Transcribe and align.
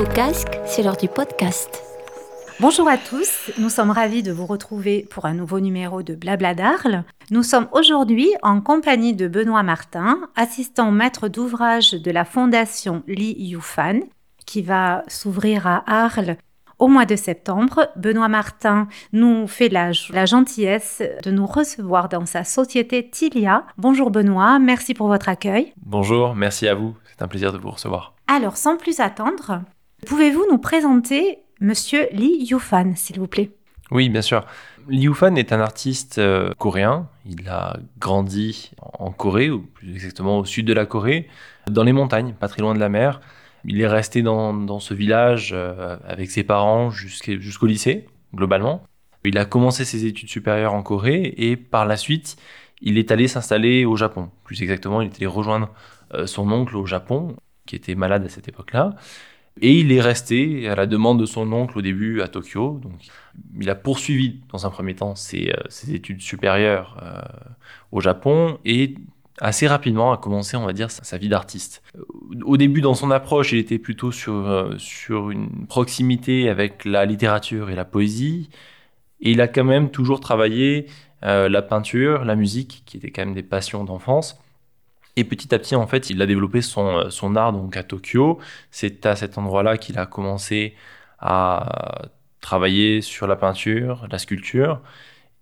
vos 0.00 0.06
casques, 0.14 0.58
c'est 0.64 0.82
l'heure 0.82 0.96
du 0.96 1.08
podcast. 1.08 1.82
Bonjour 2.58 2.88
à 2.88 2.96
tous, 2.96 3.50
nous 3.58 3.68
sommes 3.68 3.90
ravis 3.90 4.22
de 4.22 4.32
vous 4.32 4.46
retrouver 4.46 5.06
pour 5.10 5.26
un 5.26 5.34
nouveau 5.34 5.60
numéro 5.60 6.02
de 6.02 6.14
Blabla 6.14 6.54
d'Arles. 6.54 7.04
Nous 7.30 7.42
sommes 7.42 7.68
aujourd'hui 7.72 8.30
en 8.42 8.62
compagnie 8.62 9.12
de 9.12 9.28
Benoît 9.28 9.62
Martin, 9.62 10.18
assistant 10.36 10.90
maître 10.90 11.28
d'ouvrage 11.28 11.90
de 11.90 12.10
la 12.10 12.24
fondation 12.24 13.02
Li 13.08 13.34
Yufan, 13.36 14.00
qui 14.46 14.62
va 14.62 15.02
s'ouvrir 15.06 15.66
à 15.66 15.82
Arles 15.86 16.38
au 16.78 16.88
mois 16.88 17.04
de 17.04 17.16
septembre. 17.16 17.90
Benoît 17.96 18.28
Martin 18.28 18.88
nous 19.12 19.46
fait 19.46 19.68
la, 19.68 19.90
la, 20.14 20.24
gentillesse 20.24 21.02
de 21.24 21.30
nous 21.30 21.44
recevoir 21.44 22.08
dans 22.08 22.24
sa 22.24 22.44
société 22.44 23.10
Tilia. 23.10 23.66
Bonjour 23.76 24.10
Benoît, 24.10 24.58
merci 24.58 24.94
pour 24.94 25.08
votre 25.08 25.28
accueil. 25.28 25.74
Bonjour, 25.84 26.34
merci 26.34 26.68
à 26.68 26.74
vous, 26.74 26.96
c'est 27.04 27.22
un 27.22 27.28
plaisir 27.28 27.52
de 27.52 27.58
vous 27.58 27.70
recevoir. 27.70 28.14
Alors, 28.32 28.56
sans 28.56 28.76
plus 28.76 29.00
attendre, 29.00 29.60
pouvez-vous 30.06 30.44
nous 30.50 30.58
présenter 30.58 31.38
Monsieur 31.60 32.08
Lee 32.12 32.46
Yufan, 32.50 32.94
s'il 32.96 33.18
vous 33.18 33.26
plaît? 33.26 33.50
Oui, 33.90 34.08
bien 34.08 34.22
sûr. 34.22 34.46
Lee 34.88 35.02
Yufan 35.02 35.34
est 35.36 35.52
un 35.52 35.60
artiste 35.60 36.18
euh, 36.18 36.52
coréen. 36.58 37.08
Il 37.26 37.48
a 37.48 37.76
grandi 37.98 38.70
en 38.80 39.10
Corée, 39.10 39.50
ou 39.50 39.60
plus 39.60 39.94
exactement 39.94 40.38
au 40.38 40.44
sud 40.44 40.66
de 40.66 40.72
la 40.72 40.86
Corée, 40.86 41.28
dans 41.68 41.84
les 41.84 41.92
montagnes, 41.92 42.32
pas 42.32 42.48
très 42.48 42.62
loin 42.62 42.74
de 42.74 42.80
la 42.80 42.88
mer. 42.88 43.20
Il 43.64 43.80
est 43.80 43.86
resté 43.86 44.22
dans, 44.22 44.54
dans 44.54 44.80
ce 44.80 44.94
village 44.94 45.50
euh, 45.52 45.96
avec 46.06 46.30
ses 46.30 46.44
parents 46.44 46.90
jusqu'au 46.90 47.66
lycée, 47.66 48.06
globalement. 48.34 48.82
Il 49.24 49.36
a 49.36 49.44
commencé 49.44 49.84
ses 49.84 50.06
études 50.06 50.30
supérieures 50.30 50.72
en 50.72 50.82
Corée 50.82 51.34
et 51.36 51.56
par 51.56 51.84
la 51.84 51.96
suite, 51.96 52.36
il 52.80 52.96
est 52.96 53.10
allé 53.10 53.28
s'installer 53.28 53.84
au 53.84 53.96
Japon. 53.96 54.30
Plus 54.44 54.62
exactement, 54.62 55.02
il 55.02 55.08
est 55.08 55.16
allé 55.16 55.26
rejoindre 55.26 55.68
euh, 56.14 56.26
son 56.26 56.50
oncle 56.50 56.76
au 56.76 56.86
Japon, 56.86 57.36
qui 57.66 57.76
était 57.76 57.94
malade 57.94 58.24
à 58.24 58.28
cette 58.28 58.48
époque-là. 58.48 58.94
Et 59.60 59.78
il 59.78 59.92
est 59.92 60.00
resté 60.00 60.68
à 60.68 60.74
la 60.74 60.86
demande 60.86 61.20
de 61.20 61.26
son 61.26 61.52
oncle 61.52 61.78
au 61.78 61.82
début 61.82 62.22
à 62.22 62.28
Tokyo. 62.28 62.80
Donc, 62.82 62.94
il 63.60 63.68
a 63.68 63.74
poursuivi 63.74 64.40
dans 64.50 64.66
un 64.66 64.70
premier 64.70 64.94
temps 64.94 65.14
ses, 65.14 65.52
euh, 65.52 65.92
études 65.94 66.22
supérieures 66.22 66.96
euh, 67.02 67.20
au 67.92 68.00
Japon 68.00 68.58
et 68.64 68.94
assez 69.38 69.66
rapidement 69.66 70.12
a 70.12 70.16
commencé, 70.16 70.56
on 70.56 70.64
va 70.64 70.72
dire, 70.72 70.90
sa, 70.90 71.18
vie 71.18 71.28
d'artiste. 71.28 71.82
Au 72.42 72.56
début, 72.56 72.80
dans 72.80 72.94
son 72.94 73.10
approche, 73.10 73.52
il 73.52 73.58
était 73.58 73.78
plutôt 73.78 74.12
sur, 74.12 74.32
euh, 74.32 74.74
sur 74.78 75.30
une 75.30 75.66
proximité 75.66 76.48
avec 76.48 76.86
la 76.86 77.04
littérature 77.04 77.68
et 77.68 77.74
la 77.74 77.84
poésie. 77.84 78.48
Et 79.20 79.32
il 79.32 79.42
a 79.42 79.48
quand 79.48 79.64
même 79.64 79.90
toujours 79.90 80.20
travaillé 80.20 80.86
la 81.22 81.60
peinture, 81.60 82.24
la 82.24 82.34
musique, 82.34 82.82
qui 82.86 82.96
étaient 82.96 83.10
quand 83.10 83.26
même 83.26 83.34
des 83.34 83.42
passions 83.42 83.84
d'enfance. 83.84 84.40
Et 85.20 85.24
petit 85.24 85.54
à 85.54 85.58
petit, 85.58 85.76
en 85.76 85.86
fait, 85.86 86.08
il 86.08 86.22
a 86.22 86.26
développé 86.26 86.62
son, 86.62 87.10
son 87.10 87.36
art 87.36 87.52
donc 87.52 87.76
à 87.76 87.82
Tokyo. 87.82 88.38
C'est 88.70 89.04
à 89.04 89.16
cet 89.16 89.36
endroit-là 89.36 89.76
qu'il 89.76 89.98
a 89.98 90.06
commencé 90.06 90.74
à 91.18 92.08
travailler 92.40 93.02
sur 93.02 93.26
la 93.26 93.36
peinture, 93.36 94.06
la 94.10 94.18
sculpture, 94.18 94.80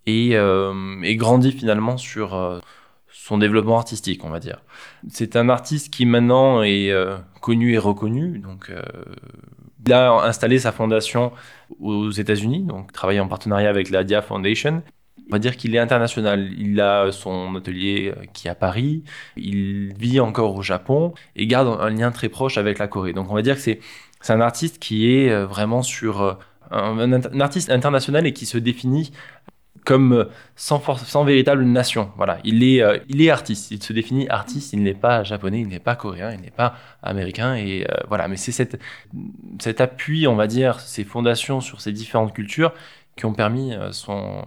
et, 0.07 0.31
euh, 0.35 1.01
et 1.05 1.15
grandi 1.15 1.53
finalement 1.53 1.97
sur 1.97 2.35
euh, 2.35 2.59
son 3.09 3.39
développement 3.39 3.79
artistique, 3.79 4.25
on 4.25 4.31
va 4.31 4.41
dire. 4.41 4.63
C'est 5.09 5.37
un 5.37 5.49
artiste 5.49 5.93
qui 5.93 6.07
maintenant 6.07 6.63
est 6.65 6.91
euh, 6.91 7.17
connu 7.41 7.73
et 7.75 7.79
reconnu. 7.79 8.41
Donc, 8.41 8.71
euh, 8.71 8.83
il 9.87 9.93
a 9.93 10.13
installé 10.25 10.59
sa 10.59 10.73
fondation 10.73 11.31
aux 11.79 12.11
États-Unis, 12.11 12.65
donc 12.65 12.91
travaille 12.91 13.21
en 13.21 13.29
partenariat 13.29 13.71
avec 13.71 13.91
la 13.91 14.03
Dia 14.03 14.23
Foundation. 14.23 14.83
On 15.29 15.33
va 15.33 15.39
dire 15.39 15.57
qu'il 15.57 15.75
est 15.75 15.79
international. 15.79 16.51
Il 16.59 16.81
a 16.81 17.13
son 17.13 17.55
atelier 17.55 18.15
euh, 18.17 18.23
qui 18.33 18.49
est 18.49 18.51
à 18.51 18.55
Paris. 18.55 19.03
Il 19.37 19.95
vit 19.99 20.21
encore 20.21 20.55
au 20.57 20.63
Japon 20.63 21.13
et 21.37 21.47
garde 21.47 21.69
un 21.81 21.91
lien 21.91 22.11
très 22.11 22.29
proche 22.29 22.59
avec 22.59 22.79
la 22.79 22.89
Corée. 22.89 23.13
Donc, 23.13 23.31
on 23.31 23.35
va 23.35 23.43
dire 23.43 23.57
que 23.57 23.61
c'est 23.61 23.81
un 24.29 24.41
artiste 24.41 24.79
qui 24.79 25.13
est 25.13 25.31
euh, 25.31 25.47
vraiment 25.47 25.83
sur 25.83 26.23
euh, 26.23 26.35
un, 26.71 27.41
artiste 27.41 27.71
international 27.71 28.27
et 28.27 28.33
qui 28.33 28.47
se 28.47 28.59
définit 28.59 29.13
comme 29.85 30.29
sans, 30.55 30.83
véritable 31.25 31.65
nation. 31.65 32.11
Voilà, 32.17 32.39
il 32.45 32.63
est, 32.63 33.31
artiste. 33.31 33.71
Il 33.71 33.83
se 33.83 33.95
définit 33.95 34.29
artiste. 34.29 34.75
Il 34.75 34.83
n'est 34.83 34.93
pas 34.93 35.25
japonais, 35.25 35.61
il 35.61 35.69
n'est 35.69 35.79
pas 35.79 35.97
coréen, 35.97 36.31
il 36.33 36.43
n'est 36.43 36.51
pas 36.51 36.75
américain. 37.03 37.55
Et 37.55 37.87
voilà, 38.07 38.29
mais 38.29 38.37
c'est 38.37 38.53
cet 38.53 39.81
appui, 39.81 40.27
on 40.27 40.35
va 40.35 40.47
dire, 40.47 40.81
ces 40.81 41.05
fondations 41.05 41.63
sur 41.63 41.81
ces 41.81 41.93
différentes 41.93 42.35
cultures 42.35 42.75
qui 43.19 43.27
ont 43.27 43.35
permis 43.35 43.75
euh, 43.75 43.93
son, 43.93 44.45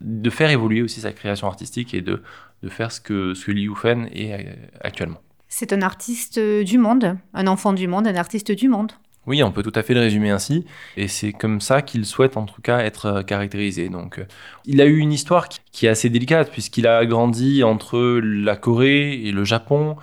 de 0.00 0.30
faire 0.30 0.50
évoluer 0.50 0.82
aussi 0.82 1.00
sa 1.00 1.12
création 1.12 1.48
artistique 1.48 1.94
et 1.94 2.00
de, 2.00 2.22
de 2.62 2.68
faire 2.68 2.92
ce 2.92 3.00
que, 3.00 3.34
ce 3.34 3.46
que 3.46 3.52
Liu 3.52 3.74
Fen 3.74 4.08
est 4.12 4.56
actuellement. 4.80 5.20
C'est 5.48 5.72
un 5.72 5.82
artiste 5.82 6.38
du 6.38 6.78
monde, 6.78 7.16
un 7.34 7.46
enfant 7.48 7.72
du 7.72 7.88
monde, 7.88 8.06
un 8.06 8.14
artiste 8.14 8.52
du 8.52 8.68
monde. 8.68 8.92
Oui, 9.26 9.42
on 9.42 9.52
peut 9.52 9.62
tout 9.62 9.72
à 9.74 9.82
fait 9.82 9.92
le 9.92 10.00
résumer 10.00 10.30
ainsi, 10.30 10.64
et 10.96 11.06
c'est 11.06 11.32
comme 11.32 11.60
ça 11.60 11.82
qu'il 11.82 12.06
souhaite 12.06 12.36
en 12.38 12.46
tout 12.46 12.62
cas 12.62 12.78
être 12.78 13.22
caractérisé. 13.22 13.90
Donc, 13.90 14.18
euh, 14.18 14.24
il 14.64 14.80
a 14.80 14.86
eu 14.86 14.96
une 14.98 15.12
histoire 15.12 15.48
qui 15.72 15.86
est 15.86 15.90
assez 15.90 16.08
délicate 16.08 16.50
puisqu'il 16.50 16.86
a 16.86 17.04
grandi 17.04 17.62
entre 17.62 18.20
la 18.22 18.56
Corée 18.56 19.12
et 19.12 19.32
le 19.32 19.44
Japon, 19.44 19.96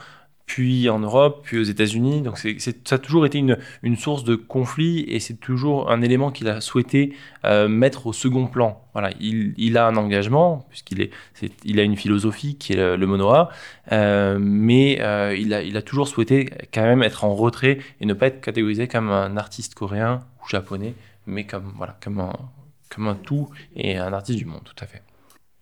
puis 0.47 0.90
en 0.90 1.00
Europe, 1.00 1.41
puis 1.44 1.59
aux 1.59 1.63
États-Unis. 1.63 2.22
Donc 2.22 2.40
c'est, 2.40 2.58
ça 2.59 2.96
a 2.96 2.97
toujours 2.97 3.25
été 3.25 3.38
une, 3.38 3.58
une, 3.84 3.97
source 3.97 4.24
de 4.24 4.35
conflit 4.35 5.02
et 5.02 5.19
c'est 5.19 5.35
toujours 5.35 5.91
un 5.91 6.02
élément 6.02 6.31
qu'il 6.31 6.47
a 6.47 6.62
souhaité 6.62 7.13
euh, 7.46 7.68
mettre 7.68 8.08
au 8.08 8.13
second 8.13 8.47
plan. 8.47 8.81
Voilà, 8.94 9.12
il, 9.19 9.53
il, 9.57 9.78
a 9.78 9.86
un 9.86 9.97
engagement 9.97 10.66
puisqu'il 10.69 11.02
est, 11.02 11.12
c'est, 11.34 11.52
il 11.66 11.80
a 11.80 11.84
une 11.84 11.97
philosophie 11.97 12.56
qui 12.56 12.74
est 12.74 12.78
le, 12.78 12.96
le 12.96 13.06
monoa, 13.06 13.50
euh, 13.91 14.38
mais 14.40 15.00
euh, 15.02 15.36
il, 15.38 15.53
a, 15.53 15.62
il 15.62 15.75
a 15.75 15.81
toujours 15.81 16.07
souhaité 16.07 16.50
quand 16.74 16.84
même 16.84 17.03
être 17.03 17.25
en 17.25 17.36
retrait 17.36 17.80
et 18.00 18.06
ne 18.06 18.13
pas 18.13 18.28
être 18.28 18.41
catégorisé 18.41 18.88
comme 18.88 19.12
un 19.12 19.36
artiste 19.36 19.75
coréen 19.75 20.24
ou 20.41 20.47
japonais, 20.47 20.96
mais 21.25 21.46
comme 21.46 21.74
voilà, 21.75 21.97
comme 22.02 22.22
un, 22.22 22.34
comme 22.90 23.07
un 23.09 23.16
tout 23.16 23.50
et 23.75 23.97
un 23.97 24.13
artiste 24.13 24.40
du 24.40 24.46
monde, 24.46 24.63
tout 24.63 24.81
à 24.81 24.88
fait. 24.88 25.03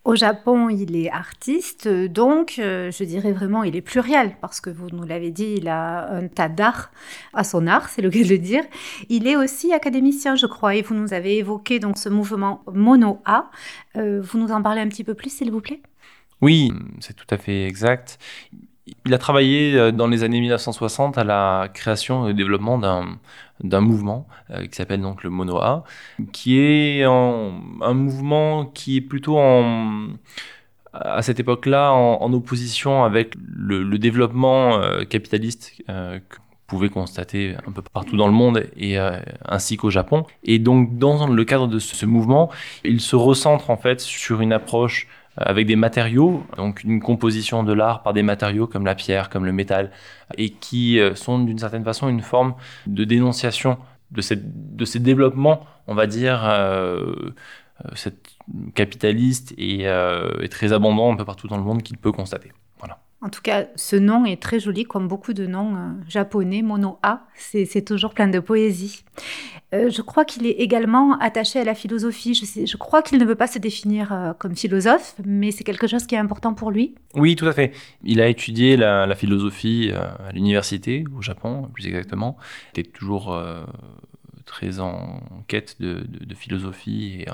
Au 0.06 0.14
Japon, 0.14 0.70
il 0.70 0.96
est 0.96 1.10
artiste, 1.10 1.88
donc 1.88 2.60
euh, 2.60 2.92
je 2.92 3.04
dirais 3.04 3.32
vraiment 3.32 3.64
il 3.64 3.76
est 3.76 3.82
pluriel, 3.82 4.36
parce 4.40 4.62
que 4.62 4.70
vous 4.70 4.88
nous 4.92 5.04
l'avez 5.04 5.32
dit, 5.32 5.56
il 5.58 5.68
a 5.68 6.08
un 6.12 6.28
tas 6.28 6.48
d'art 6.48 6.92
à 7.34 7.44
son 7.44 7.66
art, 7.66 7.90
c'est 7.90 8.04
le 8.04 8.12
cas 8.12 8.22
de 8.22 8.30
le 8.30 8.38
dire. 8.38 8.64
Il 9.10 9.26
est 9.26 9.36
aussi 9.36 9.74
académicien, 9.74 10.36
je 10.36 10.46
crois, 10.46 10.76
et 10.76 10.84
vous 10.84 10.94
nous 10.94 11.14
avez 11.14 11.40
évoqué 11.40 11.80
donc 11.80 11.98
ce 11.98 12.10
mouvement 12.10 12.62
Mono-A. 12.72 13.50
Euh, 13.96 14.22
vous 14.22 14.38
nous 14.38 14.52
en 14.52 14.62
parlez 14.62 14.82
un 14.82 14.90
petit 14.90 15.04
peu 15.04 15.16
plus, 15.16 15.32
s'il 15.32 15.50
vous 15.52 15.62
plaît? 15.62 15.82
Oui, 16.40 16.72
c'est 17.00 17.16
tout 17.16 17.26
à 17.32 17.40
fait 17.40 17.66
exact. 17.66 18.20
Il 19.06 19.14
a 19.14 19.18
travaillé 19.18 19.76
euh, 19.76 19.92
dans 19.92 20.08
les 20.08 20.24
années 20.24 20.40
1960 20.40 21.18
à 21.18 21.24
la 21.24 21.70
création 21.74 22.28
et 22.28 22.32
au 22.32 22.34
développement 22.34 22.78
d'un 22.78 23.82
mouvement 23.82 24.28
euh, 24.52 24.66
qui 24.68 24.76
s'appelle 24.76 25.02
donc 25.02 25.24
le 25.24 25.30
Monoa, 25.32 25.84
qui 26.32 26.60
est 26.60 27.04
un 27.04 27.94
mouvement 27.94 28.66
qui 28.66 28.98
est 28.98 29.02
plutôt 29.02 29.38
en 29.38 30.08
à 30.94 31.22
cette 31.22 31.42
époque-là 31.42 31.92
en, 31.92 32.32
opposition 32.32 33.04
avec 33.04 33.34
le, 33.38 33.98
développement 33.98 34.78
euh, 34.78 35.04
capitaliste 35.04 35.74
que 35.88 36.38
pouvez 36.68 36.88
constater 36.90 37.56
un 37.68 37.72
peu 37.72 37.82
partout 37.82 38.16
dans 38.16 38.28
le 38.28 38.34
monde 38.34 38.66
et 38.78 38.98
ainsi 39.46 39.76
qu'au 39.76 39.90
Japon. 39.90 40.26
Et 40.44 40.58
donc 40.58 40.98
dans 40.98 41.28
le 41.28 41.46
cadre 41.46 41.68
de 41.68 41.80
ce 41.80 42.06
mouvement, 42.06 42.50
il 42.86 43.02
se 43.02 43.18
recentre 43.18 43.70
en 43.70 43.78
fait 43.78 44.00
sur 44.00 44.40
une 44.42 44.54
approche 44.54 45.08
avec 45.38 45.68
des 45.68 45.76
matériaux, 45.76 46.46
donc 46.58 46.84
une 46.84 47.02
composition 47.02 47.64
de 47.64 47.74
l'art 47.74 48.04
par 48.04 48.14
des 48.14 48.24
matériaux 48.24 48.68
comme 48.68 48.86
la 48.86 48.96
pierre, 48.96 49.30
comme 49.30 49.46
le 49.46 49.52
métal, 49.52 49.92
et 50.38 50.50
qui 50.50 51.00
euh, 51.00 51.16
sont 51.16 51.40
d'une 51.40 51.60
certaine 51.60 51.84
façon 51.84 52.08
une 52.08 52.22
forme 52.22 52.56
de 52.88 53.04
dénonciation 53.04 53.78
de, 54.12 54.22
ces 54.22 55.00
développements, 55.00 55.66
on 55.88 55.96
va 55.96 56.08
dire, 56.08 56.42
euh, 56.46 57.34
cette 57.96 58.30
capitaliste 58.76 59.54
et, 59.58 59.88
euh, 59.88 60.42
et, 60.42 60.48
très 60.48 60.72
abondant 60.72 61.12
un 61.12 61.16
peu 61.16 61.26
partout 61.26 61.48
dans 61.48 61.58
le 61.58 61.64
monde 61.64 61.84
qu'il 61.84 61.98
peut 61.98 62.12
constater. 62.12 62.52
En 63.26 63.30
tout 63.30 63.42
cas, 63.42 63.66
ce 63.76 63.96
nom 63.96 64.24
est 64.24 64.40
très 64.40 64.60
joli, 64.60 64.84
comme 64.84 65.08
beaucoup 65.08 65.34
de 65.34 65.48
noms 65.48 65.76
euh, 65.76 65.90
japonais, 66.08 66.62
mono 66.62 67.00
A. 67.02 67.26
C'est 67.34 67.84
toujours 67.84 68.14
plein 68.14 68.28
de 68.28 68.38
poésie. 68.38 69.04
Euh, 69.74 69.90
je 69.90 70.04
crois 70.04 70.26
qu'il 70.26 70.46
est 70.46 70.52
également 70.52 71.18
attaché 71.18 71.60
à 71.60 71.64
la 71.64 71.74
philosophie. 71.74 72.36
Je, 72.36 72.78
crois 72.78 73.02
qu'il 73.02 73.18
ne 73.18 73.26
veut 73.26 73.34
pas 73.34 73.48
se 73.48 73.58
définir 73.58 74.14
euh, 74.14 74.34
comme 74.38 74.56
philosophe, 74.56 75.16
mais 75.26 75.50
c'est 75.50 75.64
quelque 75.64 75.88
chose 75.88 76.06
qui 76.06 76.14
est 76.14 76.20
important 76.20 76.54
pour 76.54 76.70
lui. 76.70 76.94
Oui, 77.16 77.36
tout 77.36 77.48
à 77.48 77.54
fait. 77.54 77.74
Il 78.04 78.22
a 78.22 78.28
étudié 78.28 78.78
la, 78.78 79.08
la 79.08 79.16
philosophie 79.16 79.92
à 79.92 80.32
l'université, 80.32 81.04
au 81.18 81.24
Japon, 81.24 81.68
plus 81.74 81.88
exactement. 81.88 82.38
Il 82.76 82.82
était 82.82 82.92
toujours 82.92 83.36
très 84.46 84.80
en 84.80 85.22
quête 85.48 85.78
de, 85.80 86.06
de, 86.08 86.26
de 86.26 86.36
philosophie 86.36 87.22
et 87.22 87.28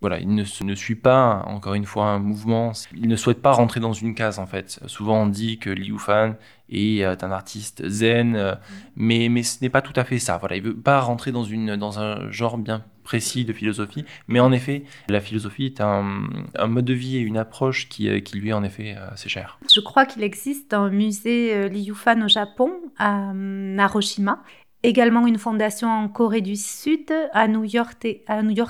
voilà, 0.00 0.18
il 0.18 0.34
ne, 0.34 0.44
ne, 0.64 0.74
suit 0.74 0.94
pas, 0.94 1.44
encore 1.46 1.74
une 1.74 1.84
fois, 1.84 2.06
un 2.06 2.18
mouvement. 2.18 2.72
Il 2.96 3.08
ne 3.08 3.16
souhaite 3.16 3.42
pas 3.42 3.52
rentrer 3.52 3.80
dans 3.80 3.92
une 3.92 4.14
case, 4.14 4.38
en 4.38 4.46
fait. 4.46 4.80
Souvent, 4.86 5.22
on 5.22 5.26
dit 5.26 5.58
que 5.58 5.68
Liu 5.68 5.98
Fan 5.98 6.36
est 6.70 7.04
un 7.04 7.32
artiste 7.32 7.86
zen, 7.86 8.32
mmh. 8.32 8.58
mais, 8.96 9.28
mais 9.28 9.42
ce 9.42 9.58
n'est 9.60 9.68
pas 9.68 9.82
tout 9.82 9.92
à 9.96 10.04
fait 10.04 10.18
ça. 10.18 10.38
Voilà, 10.38 10.56
il 10.56 10.62
ne 10.62 10.68
veut 10.68 10.76
pas 10.76 11.00
rentrer 11.00 11.32
dans, 11.32 11.44
une, 11.44 11.76
dans 11.76 11.98
un 11.98 12.30
genre 12.30 12.56
bien 12.56 12.82
précis 13.02 13.44
de 13.44 13.52
philosophie, 13.52 14.04
mais 14.28 14.40
en 14.40 14.52
effet, 14.52 14.84
la 15.08 15.20
philosophie 15.20 15.66
est 15.66 15.80
un, 15.80 16.22
un 16.54 16.66
mode 16.66 16.84
de 16.84 16.94
vie 16.94 17.16
et 17.16 17.20
une 17.20 17.38
approche 17.38 17.88
qui, 17.88 18.22
qui 18.22 18.38
lui 18.38 18.50
est 18.50 18.52
en 18.52 18.62
effet 18.62 18.96
assez 19.10 19.28
chère. 19.28 19.58
Je 19.74 19.80
crois 19.80 20.06
qu'il 20.06 20.22
existe 20.22 20.72
un 20.72 20.90
musée 20.90 21.68
Liu 21.68 21.94
Fan 21.94 22.22
au 22.22 22.28
Japon, 22.28 22.70
à 22.98 23.32
Naroshima, 23.34 24.42
également 24.82 25.26
une 25.26 25.38
fondation 25.38 25.88
en 25.88 26.08
Corée 26.08 26.40
du 26.40 26.56
Sud, 26.56 27.12
à 27.32 27.48
New 27.48 27.64
York, 27.64 28.06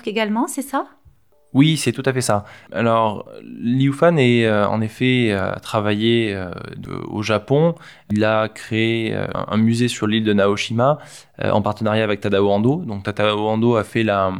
également, 0.06 0.46
c'est 0.46 0.62
ça? 0.62 0.86
Oui, 1.52 1.76
c'est 1.76 1.90
tout 1.90 2.02
à 2.06 2.12
fait 2.12 2.20
ça. 2.20 2.44
Alors, 2.70 3.28
Liu 3.42 3.92
Fan 3.92 4.20
est 4.20 4.46
euh, 4.46 4.68
en 4.68 4.80
effet 4.80 5.30
euh, 5.32 5.52
travaillé 5.56 6.32
euh, 6.32 6.52
au 7.08 7.22
Japon. 7.22 7.74
Il 8.12 8.24
a 8.24 8.48
créé 8.48 9.16
un 9.34 9.56
musée 9.56 9.88
sur 9.88 10.06
l'île 10.06 10.22
de 10.22 10.32
Naoshima 10.32 10.98
en 11.42 11.62
partenariat 11.62 12.04
avec 12.04 12.20
Tadao 12.20 12.48
Ando. 12.50 12.84
Donc, 12.84 13.02
Tadao 13.02 13.48
Ando 13.48 13.74
a 13.74 13.82
fait 13.82 14.04
la, 14.04 14.32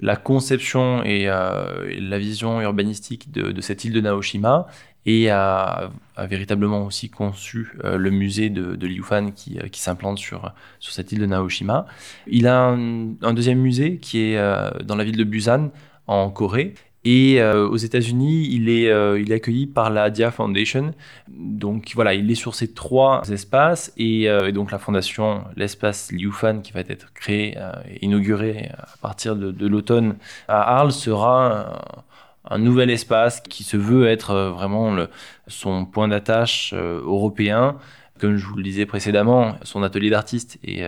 la 0.00 0.16
conception 0.16 1.02
et, 1.04 1.26
la 1.26 2.18
vision 2.18 2.60
urbanistique 2.60 3.30
de, 3.30 3.58
cette 3.60 3.84
île 3.84 3.92
de 3.92 4.00
Naoshima 4.00 4.66
et 5.06 5.30
a, 5.30 5.90
véritablement 6.18 6.84
aussi 6.84 7.08
conçu 7.08 7.72
le 7.82 8.10
musée 8.10 8.50
de, 8.50 8.76
de 8.76 8.86
Liu 8.86 9.02
Fan 9.02 9.32
qui, 9.32 9.58
s'implante 9.72 10.18
sur, 10.18 10.52
sur 10.78 10.92
cette 10.92 11.12
île 11.12 11.20
de 11.20 11.26
Naoshima. 11.26 11.86
Il 12.26 12.46
a 12.46 12.66
un, 12.66 13.32
deuxième 13.32 13.60
musée 13.60 13.96
qui 13.96 14.20
est 14.20 14.36
dans 14.84 14.96
la 14.96 15.04
ville 15.04 15.16
de 15.16 15.24
Busan 15.24 15.70
en 16.06 16.30
Corée. 16.30 16.74
Et 17.04 17.40
euh, 17.40 17.66
aux 17.66 17.76
États-Unis, 17.76 18.46
il, 18.50 18.68
est, 18.68 18.90
euh, 18.90 19.18
il 19.18 19.32
est 19.32 19.36
accueilli 19.36 19.66
par 19.66 19.88
la 19.88 20.10
Dia 20.10 20.30
Foundation. 20.30 20.92
Donc 21.28 21.92
voilà, 21.94 22.12
il 22.12 22.30
est 22.30 22.34
sur 22.34 22.54
ces 22.54 22.74
trois 22.74 23.22
espaces. 23.30 23.92
Et, 23.96 24.28
euh, 24.28 24.52
donc 24.52 24.70
la 24.70 24.78
fondation, 24.78 25.44
l'espace 25.56 26.12
Liu 26.12 26.30
Fan, 26.30 26.60
qui 26.60 26.72
va 26.72 26.80
être 26.80 27.12
créé, 27.14 27.56
inauguré 28.02 28.70
à 28.76 28.96
partir 29.00 29.34
de, 29.36 29.66
l'automne 29.66 30.16
à 30.48 30.78
Arles, 30.78 30.92
sera 30.92 32.04
un, 32.44 32.58
nouvel 32.58 32.90
espace 32.90 33.40
qui 33.40 33.64
se 33.64 33.76
veut 33.76 34.06
être 34.08 34.34
vraiment 34.34 34.94
le, 34.94 35.08
son 35.46 35.84
point 35.84 36.08
d'attache 36.08 36.72
européen. 36.74 37.78
Comme 38.18 38.36
je 38.36 38.46
vous 38.46 38.56
le 38.56 38.62
disais 38.62 38.86
précédemment, 38.86 39.56
son 39.62 39.82
atelier 39.82 40.10
d'artiste 40.10 40.58
est, 40.62 40.84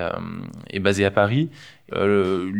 est, 0.69 0.81
basé 0.81 1.05
à 1.05 1.11
Paris. 1.11 1.51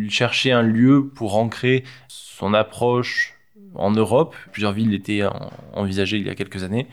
chercher 0.09 0.51
un 0.51 0.63
lieu 0.63 1.05
pour 1.05 1.37
ancrer 1.37 1.83
son 2.07 2.53
approche 2.53 3.35
en 3.75 3.91
Europe. 3.91 4.35
Plusieurs 4.51 4.73
villes 4.73 4.93
étaient 4.93 5.21
envisagées 5.73 6.17
il 6.17 6.25
y 6.25 6.29
a 6.29 6.35
quelques 6.35 6.63
années. 6.63 6.87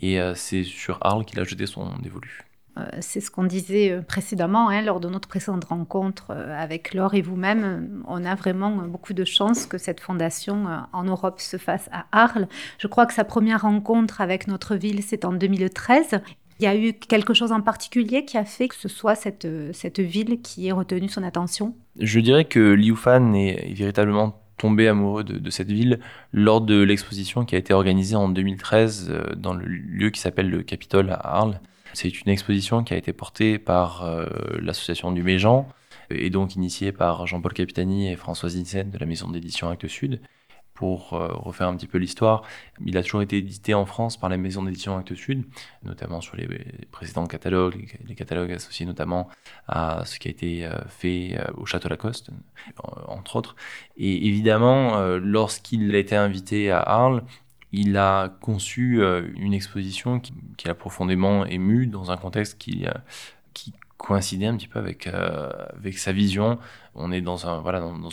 Et 0.00 0.20
euh, 0.20 0.34
c'est 0.34 0.64
sur 0.64 0.98
Arles 1.00 1.24
qu'il 1.24 1.40
a 1.40 1.44
jeté 1.44 1.66
son 1.66 1.96
dévolu. 2.02 2.42
Euh, 2.76 2.86
c'est 3.00 3.20
ce 3.20 3.30
qu'on 3.30 3.44
disait 3.44 3.90
euh, 3.90 4.02
précédemment 4.02 4.68
hein, 4.68 4.82
lors 4.82 5.00
de 5.00 5.08
notre 5.08 5.28
précédente 5.28 5.64
rencontre 5.64 6.32
avec 6.32 6.94
Laure 6.94 7.14
et 7.14 7.22
vous-même. 7.22 8.02
On 8.06 8.24
a 8.24 8.34
vraiment 8.34 8.70
beaucoup 8.70 9.14
de 9.14 9.24
chance 9.24 9.66
que 9.66 9.78
cette 9.78 10.00
fondation 10.00 10.66
en 10.92 11.04
Europe 11.04 11.40
se 11.40 11.56
fasse 11.56 11.88
à 11.92 12.06
Arles. 12.12 12.48
Je 12.78 12.86
crois 12.86 13.06
que 13.06 13.14
sa 13.14 13.24
première 13.24 13.62
rencontre 13.62 14.20
avec 14.20 14.46
notre 14.48 14.76
ville, 14.76 15.02
c'est 15.02 15.24
en 15.24 15.32
2013. 15.32 16.20
Il 16.60 16.64
y 16.64 16.66
a 16.66 16.76
eu 16.76 16.92
quelque 16.92 17.34
chose 17.34 17.52
en 17.52 17.60
particulier 17.60 18.24
qui 18.24 18.38
a 18.38 18.44
fait 18.44 18.68
que 18.68 18.76
ce 18.76 18.88
soit 18.88 19.14
cette, 19.14 19.46
cette 19.72 20.00
ville 20.00 20.40
qui 20.40 20.68
ait 20.68 20.72
retenu 20.72 21.08
son 21.08 21.22
attention? 21.22 21.74
Je 21.98 22.20
dirais 22.20 22.44
que 22.44 22.60
Liu 22.60 22.96
Fan 22.96 23.34
est 23.34 23.74
véritablement 23.74 24.40
tombé 24.56 24.88
amoureux 24.88 25.24
de, 25.24 25.50
cette 25.50 25.70
ville 25.70 26.00
lors 26.32 26.60
de 26.60 26.80
l'exposition 26.80 27.44
qui 27.44 27.54
a 27.54 27.58
été 27.58 27.72
organisée 27.72 28.16
en 28.16 28.28
2013 28.28 29.08
euh, 29.10 29.34
dans 29.36 29.52
le 29.52 29.64
lieu 29.66 30.10
qui 30.10 30.20
s'appelle 30.20 30.48
le 30.48 30.62
Capitole 30.62 31.10
à 31.10 31.16
Arles. 31.16 31.60
C'est 31.94 32.20
une 32.20 32.30
exposition 32.30 32.82
qui 32.82 32.92
a 32.92 32.96
été 32.96 33.12
portée 33.12 33.58
par 33.58 34.04
euh, 34.04 34.26
l'association 34.60 35.12
du 35.12 35.22
Méjean 35.22 35.68
et 36.10 36.28
donc 36.28 36.56
initiée 36.56 36.90
par 36.90 37.26
Jean-Paul 37.26 37.52
Capitani 37.52 38.10
et 38.10 38.16
Françoise 38.16 38.56
Nissen 38.56 38.90
de 38.90 38.98
la 38.98 39.06
maison 39.06 39.30
d'édition 39.30 39.68
Actes 39.68 39.86
Sud 39.86 40.20
pour 40.74 41.12
euh, 41.12 41.28
refaire 41.28 41.68
un 41.68 41.76
petit 41.76 41.86
peu 41.86 41.98
l'histoire, 41.98 42.42
il 42.84 42.98
a 42.98 43.04
toujours 43.04 43.22
été 43.22 43.36
édité 43.36 43.74
en 43.74 43.86
France 43.86 44.16
par 44.16 44.28
la 44.28 44.36
maison 44.36 44.64
d'édition 44.64 44.98
Actes 44.98 45.14
Sud, 45.14 45.44
notamment 45.84 46.20
sur 46.20 46.34
les 46.36 46.48
précédents 46.90 47.28
catalogues, 47.28 47.96
les 48.04 48.16
catalogues 48.16 48.50
associés 48.50 48.84
notamment 48.84 49.28
à 49.68 50.04
ce 50.04 50.18
qui 50.18 50.26
a 50.26 50.32
été 50.32 50.66
euh, 50.66 50.76
fait 50.88 51.38
au 51.56 51.64
Château 51.64 51.88
Lacoste, 51.88 52.30
entre 53.06 53.36
autres. 53.36 53.54
Et 53.96 54.26
évidemment, 54.26 54.98
lorsqu'il 55.18 55.94
a 55.94 55.98
été 55.98 56.16
invité 56.16 56.72
à 56.72 56.80
Arles, 56.80 57.22
il 57.80 57.96
a 57.96 58.28
conçu 58.40 59.02
une 59.36 59.54
exposition 59.54 60.20
qui, 60.20 60.32
qui 60.56 60.68
a 60.68 60.74
profondément 60.74 61.44
ému 61.46 61.86
dans 61.86 62.10
un 62.10 62.16
contexte 62.16 62.58
qui, 62.58 62.86
qui 63.52 63.72
coïncidait 63.96 64.46
un 64.46 64.56
petit 64.56 64.68
peu 64.68 64.78
avec, 64.78 65.06
avec 65.06 65.98
sa 65.98 66.12
vision. 66.12 66.58
On 66.94 67.10
est 67.12 67.20
dans, 67.20 67.36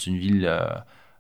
une 0.06 0.18
ville 0.18 0.48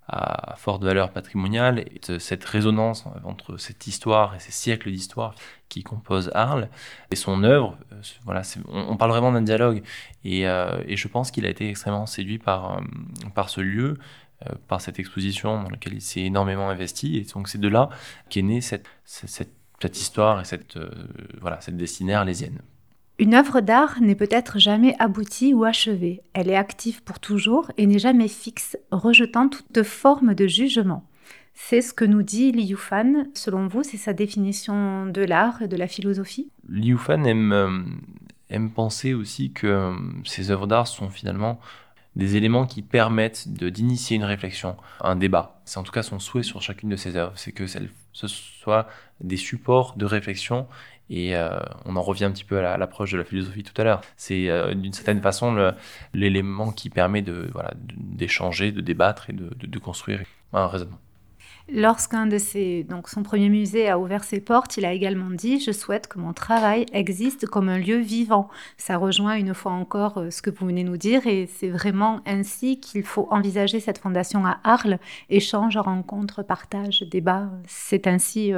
à 0.07 0.55
forte 0.57 0.83
valeur 0.83 1.11
patrimoniale 1.11 1.79
et 1.79 2.19
cette 2.19 2.43
résonance 2.43 3.05
entre 3.23 3.57
cette 3.57 3.87
histoire 3.87 4.35
et 4.35 4.39
ces 4.39 4.51
siècles 4.51 4.91
d'histoire 4.91 5.35
qui 5.69 5.83
composent 5.83 6.29
Arles 6.33 6.67
et 7.11 7.15
son 7.15 7.43
œuvre. 7.43 7.77
Euh, 7.93 8.41
on, 8.67 8.97
parle 8.97 9.11
vraiment 9.11 9.31
d'un 9.31 9.41
dialogue 9.41 9.83
et, 10.25 10.47
euh, 10.47 10.83
je 10.87 11.07
pense 11.07 11.31
qu'il 11.31 11.45
a 11.45 11.49
été 11.49 11.69
extrêmement 11.69 12.05
séduit 12.05 12.41
euh, 12.45 12.79
par 13.33 13.49
ce 13.49 13.61
lieu, 13.61 13.97
par 14.67 14.81
cette 14.81 14.99
exposition 14.99 15.63
dans 15.63 15.69
laquelle 15.69 15.93
il 15.93 16.01
s'est 16.01 16.21
énormément 16.21 16.69
investi 16.69 17.17
et 17.17 17.25
donc 17.33 17.47
c'est 17.47 17.59
de 17.59 17.67
là 17.67 17.89
qu'est 18.29 18.41
née 18.41 18.61
cette, 18.61 18.85
cette, 19.05 19.51
cette, 19.79 19.97
histoire 19.97 20.41
et 20.41 20.45
cette, 20.45 20.77
voilà, 21.39 21.61
cette 21.61 21.77
destinée 21.77 22.13
arlésienne. 22.13 22.59
Une 23.21 23.35
œuvre 23.35 23.61
d'art 23.61 24.01
n'est 24.01 24.15
peut-être 24.15 24.57
jamais 24.57 24.95
aboutie 24.97 25.53
ou 25.53 25.63
achevée. 25.63 26.21
Elle 26.33 26.49
est 26.49 26.55
active 26.55 27.03
pour 27.03 27.19
toujours 27.19 27.71
et 27.77 27.85
n'est 27.85 27.99
jamais 27.99 28.27
fixe, 28.27 28.77
rejetant 28.89 29.47
toute 29.47 29.83
forme 29.83 30.33
de 30.33 30.47
jugement. 30.47 31.07
C'est 31.53 31.81
ce 31.81 31.93
que 31.93 32.03
nous 32.03 32.23
dit 32.23 32.51
Liu 32.51 32.75
Fan. 32.75 33.27
Selon 33.35 33.67
vous, 33.67 33.83
c'est 33.83 33.97
sa 33.97 34.13
définition 34.13 35.05
de 35.05 35.21
l'art 35.21 35.61
et 35.61 35.67
de 35.67 35.77
la 35.77 35.87
philosophie? 35.87 36.49
Liu 36.67 36.97
Fan 36.97 37.27
aime, 37.27 37.51
euh, 37.51 37.83
aime 38.49 38.71
penser 38.71 39.13
aussi 39.13 39.51
que 39.51 39.67
euh, 39.67 39.93
ces 40.25 40.49
œuvres 40.49 40.65
d'art 40.65 40.87
sont 40.87 41.09
finalement 41.09 41.59
des 42.15 42.35
éléments 42.35 42.65
qui 42.65 42.81
permettent 42.81 43.47
d'initier 43.47 44.17
une 44.17 44.23
réflexion, 44.23 44.75
un 44.99 45.15
débat. 45.15 45.61
C'est 45.65 45.77
en 45.77 45.83
tout 45.83 45.91
cas 45.91 46.03
son 46.03 46.19
souhait 46.19 46.43
sur 46.43 46.61
chacune 46.61 46.89
de 46.89 46.95
ces 46.95 47.15
œuvres, 47.15 47.33
c'est 47.35 47.51
que 47.51 47.65
ce 47.67 48.27
soit 48.27 48.87
des 49.21 49.37
supports 49.37 49.95
de 49.95 50.05
réflexion 50.05 50.67
et 51.09 51.35
euh, 51.35 51.59
on 51.85 51.97
en 51.97 52.01
revient 52.01 52.23
un 52.23 52.31
petit 52.31 52.45
peu 52.45 52.65
à 52.65 52.77
l'approche 52.77 53.11
de 53.11 53.17
la 53.17 53.25
philosophie 53.25 53.63
tout 53.63 53.79
à 53.79 53.83
l'heure. 53.83 54.01
C'est 54.15 54.49
euh, 54.49 54.73
d'une 54.73 54.93
certaine 54.93 55.21
façon 55.21 55.73
l'élément 56.13 56.71
qui 56.71 56.89
permet 56.89 57.21
de 57.21 57.49
voilà 57.51 57.73
d'échanger, 57.75 58.71
de, 58.71 58.79
débattre 58.79 59.29
et 59.29 59.33
de, 59.33 59.79
construire 59.79 60.21
un 60.53 60.67
raisonnement. 60.67 60.99
Lorsqu'un 61.73 62.27
de 62.27 62.37
ses, 62.37 62.83
donc 62.83 63.07
son 63.07 63.23
premier 63.23 63.47
musée 63.47 63.87
a 63.89 63.97
ouvert 63.97 64.25
ses 64.25 64.41
portes, 64.41 64.75
il 64.75 64.85
a 64.85 64.91
également 64.91 65.29
dit 65.29 65.59
Je 65.59 65.71
souhaite 65.71 66.07
que 66.07 66.19
mon 66.19 66.33
travail 66.33 66.85
existe 66.91 67.45
comme 67.45 67.69
un 67.69 67.77
lieu 67.77 67.97
vivant. 67.97 68.49
Ça 68.77 68.97
rejoint 68.97 69.35
une 69.35 69.53
fois 69.53 69.71
encore 69.71 70.17
euh, 70.17 70.29
ce 70.31 70.41
que 70.41 70.49
vous 70.49 70.65
venez 70.65 70.83
nous 70.83 70.97
dire, 70.97 71.25
et 71.27 71.47
c'est 71.47 71.69
vraiment 71.69 72.19
ainsi 72.25 72.79
qu'il 72.81 73.03
faut 73.03 73.27
envisager 73.31 73.79
cette 73.79 73.99
fondation 73.99 74.45
à 74.45 74.59
Arles 74.63 74.99
échange, 75.29 75.77
rencontre, 75.77 76.43
partage, 76.43 77.03
débat. 77.03 77.49
C'est 77.67 78.05
ainsi 78.05 78.51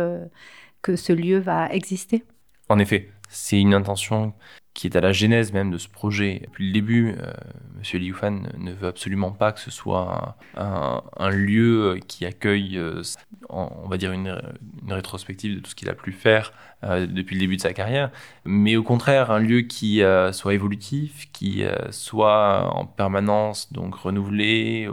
que 0.81 0.95
ce 0.95 1.13
lieu 1.13 1.37
va 1.37 1.69
exister. 1.69 2.23
En 2.69 2.79
effet, 2.79 3.11
c'est 3.29 3.59
une 3.59 3.73
intention 3.73 4.33
qui 4.73 4.87
est 4.87 4.95
à 4.95 5.01
la 5.01 5.11
genèse 5.11 5.53
même 5.53 5.71
de 5.71 5.77
ce 5.77 5.87
projet. 5.87 6.41
Depuis 6.43 6.67
le 6.67 6.73
début. 6.73 7.15
Euh, 7.19 7.33
Monsieur 7.77 7.99
ne 7.99 8.71
veut 8.71 8.87
absolument 8.87 9.31
pas 9.31 9.51
que 9.51 9.59
ce 9.59 9.69
soit 9.69 10.37
un, 10.55 11.29
lieu 11.31 11.99
qui 12.07 12.25
accueille, 12.25 12.77
euh, 12.77 13.01
on 13.49 13.89
va 13.89 13.97
dire, 13.97 14.13
une, 14.13 14.41
rétrospective 14.87 15.55
de 15.55 15.59
tout 15.59 15.71
ce 15.71 15.75
qu'il 15.75 15.89
a 15.89 15.93
pu 15.93 16.13
faire 16.13 16.53
euh, 16.85 17.05
depuis 17.05 17.35
le 17.35 17.41
début 17.41 17.57
de 17.57 17.61
sa 17.61 17.73
carrière, 17.73 18.09
mais 18.45 18.77
au 18.77 18.83
contraire, 18.83 19.31
un 19.31 19.39
lieu 19.39 19.63
qui 19.63 20.01
soit 20.31 20.53
évolutif, 20.53 21.27
qui 21.33 21.65
soit 21.89 22.73
en 22.73 22.85
permanence 22.85 23.73
donc 23.73 23.95
renouvelé, 23.95 24.87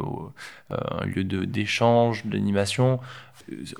un 0.70 1.06
lieu 1.06 1.22
d'échange, 1.22 2.26
d'animation, 2.26 2.98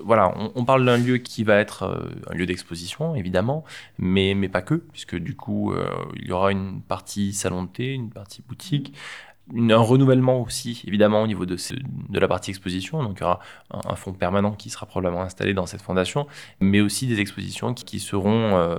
voilà, 0.03 0.35
on, 0.55 0.65
parle 0.65 0.85
d'un 0.85 0.99
lieu 0.99 1.19
qui 1.19 1.45
va 1.45 1.57
être 1.57 1.85
euh, 1.85 2.09
un 2.31 2.35
lieu 2.35 2.47
d'exposition, 2.47 3.15
évidemment, 3.15 3.65
mais, 3.99 4.35
mais 4.35 4.49
pas 4.49 4.63
que, 4.63 4.75
puisque 4.75 5.17
du 5.17 5.37
coup, 5.37 5.73
euh, 5.73 5.87
il 6.17 6.29
y 6.29 6.33
aura 6.33 6.53
une 6.53 6.83
partie 6.83 7.33
salon 7.33 7.65
de 7.65 7.69
thé, 7.69 7.93
une 7.93 8.11
partie 8.11 8.43
boutique, 8.43 8.95
un 9.57 9.77
renouvellement 9.79 10.41
aussi, 10.41 10.83
évidemment, 10.87 11.23
au 11.23 11.27
niveau 11.27 11.47
de, 11.47 11.57
de 11.57 12.21
la 12.21 12.29
partie 12.29 12.51
exposition. 12.51 13.03
Donc, 13.03 13.19
il 13.19 13.23
y 13.23 13.25
aura 13.25 13.41
un, 13.71 13.97
fonds 13.97 14.13
permanent 14.13 14.53
qui 14.53 14.71
sera 14.71 14.87
probablement 14.87 15.23
installé 15.23 15.55
dans 15.55 15.67
cette 15.67 15.83
fondation, 15.83 16.27
mais 16.61 16.81
aussi 16.81 17.07
des 17.07 17.21
expositions 17.21 17.75
qui, 17.75 18.01
seront 18.01 18.57
euh, 18.57 18.77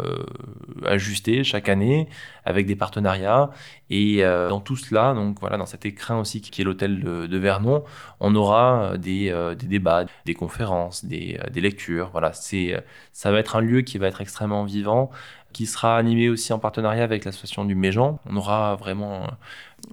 ajustées 0.86 1.44
chaque 1.44 1.70
année 1.70 2.08
avec 2.46 2.66
des 2.66 2.75
partenariats. 2.75 3.51
Et 3.90 4.24
euh, 4.24 4.50
dans 4.50 4.60
tout 4.62 4.78
cela, 4.78 5.13
donc 5.13 5.40
voilà, 5.40 5.58
dans 5.58 5.66
cet 5.66 5.86
écrin 5.86 6.18
aussi 6.20 6.42
qui 6.42 6.62
est 6.62 6.66
l'hôtel 6.66 7.01
de, 7.01 7.38
Vernon, 7.38 7.84
on 8.20 8.34
aura 8.36 8.98
des, 8.98 9.30
euh, 9.30 9.54
des 9.54 9.68
débats, 9.68 10.06
des 10.25 10.34
conférences, 10.34 11.06
des, 11.06 11.40
des 11.51 11.62
lectures. 11.62 12.10
Voilà, 12.12 12.34
c'est, 12.34 12.84
ça 13.12 13.32
va 13.32 13.40
être 13.40 13.56
un 13.56 13.62
lieu 13.62 13.82
qui 13.82 13.98
va 13.98 14.08
être 14.08 14.22
extrêmement 14.22 14.63
vivant 14.63 15.12
qui 15.51 15.66
sera 15.66 15.98
animé 15.98 16.30
aussi 16.30 16.54
en 16.54 16.60
partenariat 16.60 17.04
avec 17.04 17.25
l'association 17.25 17.66
du 17.66 17.75
Méjean. 17.75 18.20
On 18.25 18.36
aura 18.38 18.75
vraiment 18.75 19.28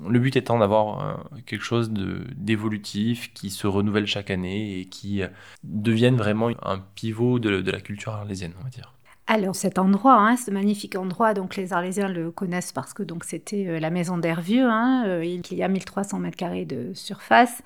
le 0.07 0.19
but 0.19 0.37
étant 0.37 0.59
d'avoir 0.59 1.01
euh, 1.01 1.41
quelque 1.47 1.65
chose 1.65 1.91
d'évolutif 1.91 3.33
qui 3.35 3.51
se 3.51 3.67
renouvelle 3.67 4.07
chaque 4.07 4.31
année 4.31 4.79
et 4.79 4.85
qui 4.87 5.23
euh, 5.23 5.29
devienne 5.65 6.17
vraiment 6.17 6.51
un 6.63 6.79
pivot 6.95 7.39
de, 7.39 7.71
la 7.71 7.81
culture 7.81 8.13
arlésienne, 8.13 8.53
on 8.61 8.65
va 8.65 8.71
dire. 8.71 8.95
Alors 9.27 9.55
cet 9.55 9.79
endroit, 9.79 10.15
hein, 10.15 10.37
ce 10.37 10.51
magnifique 10.51 10.97
endroit, 10.97 11.35
donc 11.35 11.57
les 11.57 11.75
Arlésiens 11.75 12.09
le 12.09 12.31
connaissent 12.31 12.73
parce 12.73 12.95
que 12.95 13.03
donc 13.03 13.25
c'était 13.25 13.67
euh, 13.69 13.79
la 13.79 13.91
maison 13.91 14.17
d'Hervieux. 14.17 14.67
Hein, 14.67 15.23
il 15.23 15.53
y 15.53 15.63
a 15.63 15.69
1300 15.69 16.19
mètres 16.19 16.37
carrés 16.37 16.65
de 16.65 16.93
surface. 16.95 17.63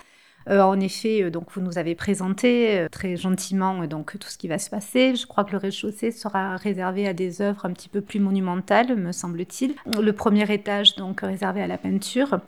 Euh, 0.49 0.61
en 0.61 0.79
effet, 0.81 1.31
donc 1.31 1.51
vous 1.53 1.61
nous 1.61 1.79
avez 1.79 1.95
présenté 1.95 2.87
très 2.91 3.17
gentiment 3.17 3.87
donc 3.87 4.19
tout 4.19 4.29
ce 4.29 4.39
qui 4.39 4.49
va 4.49 4.59
se 4.59 4.71
passer. 4.71 5.15
Je 5.15 5.27
crois 5.27 5.45
que 5.45 5.53
le 5.53 5.59
rez-de-chaussée 5.59 6.11
sera 6.11 6.57
réservé 6.57 7.07
à 7.07 7.13
des 7.13 7.43
œuvres 7.43 7.65
un 7.67 7.73
petit 7.73 7.89
peu 7.89 8.01
plus 8.01 8.21
monumentales, 8.21 8.97
me 8.97 9.13
semble-t-il. 9.13 9.75
Le 10.01 10.13
premier 10.13 10.51
étage 10.53 10.97
donc 10.97 11.21
réservé 11.21 11.63
à 11.63 11.67
la 11.67 11.79
peinture. 11.79 12.41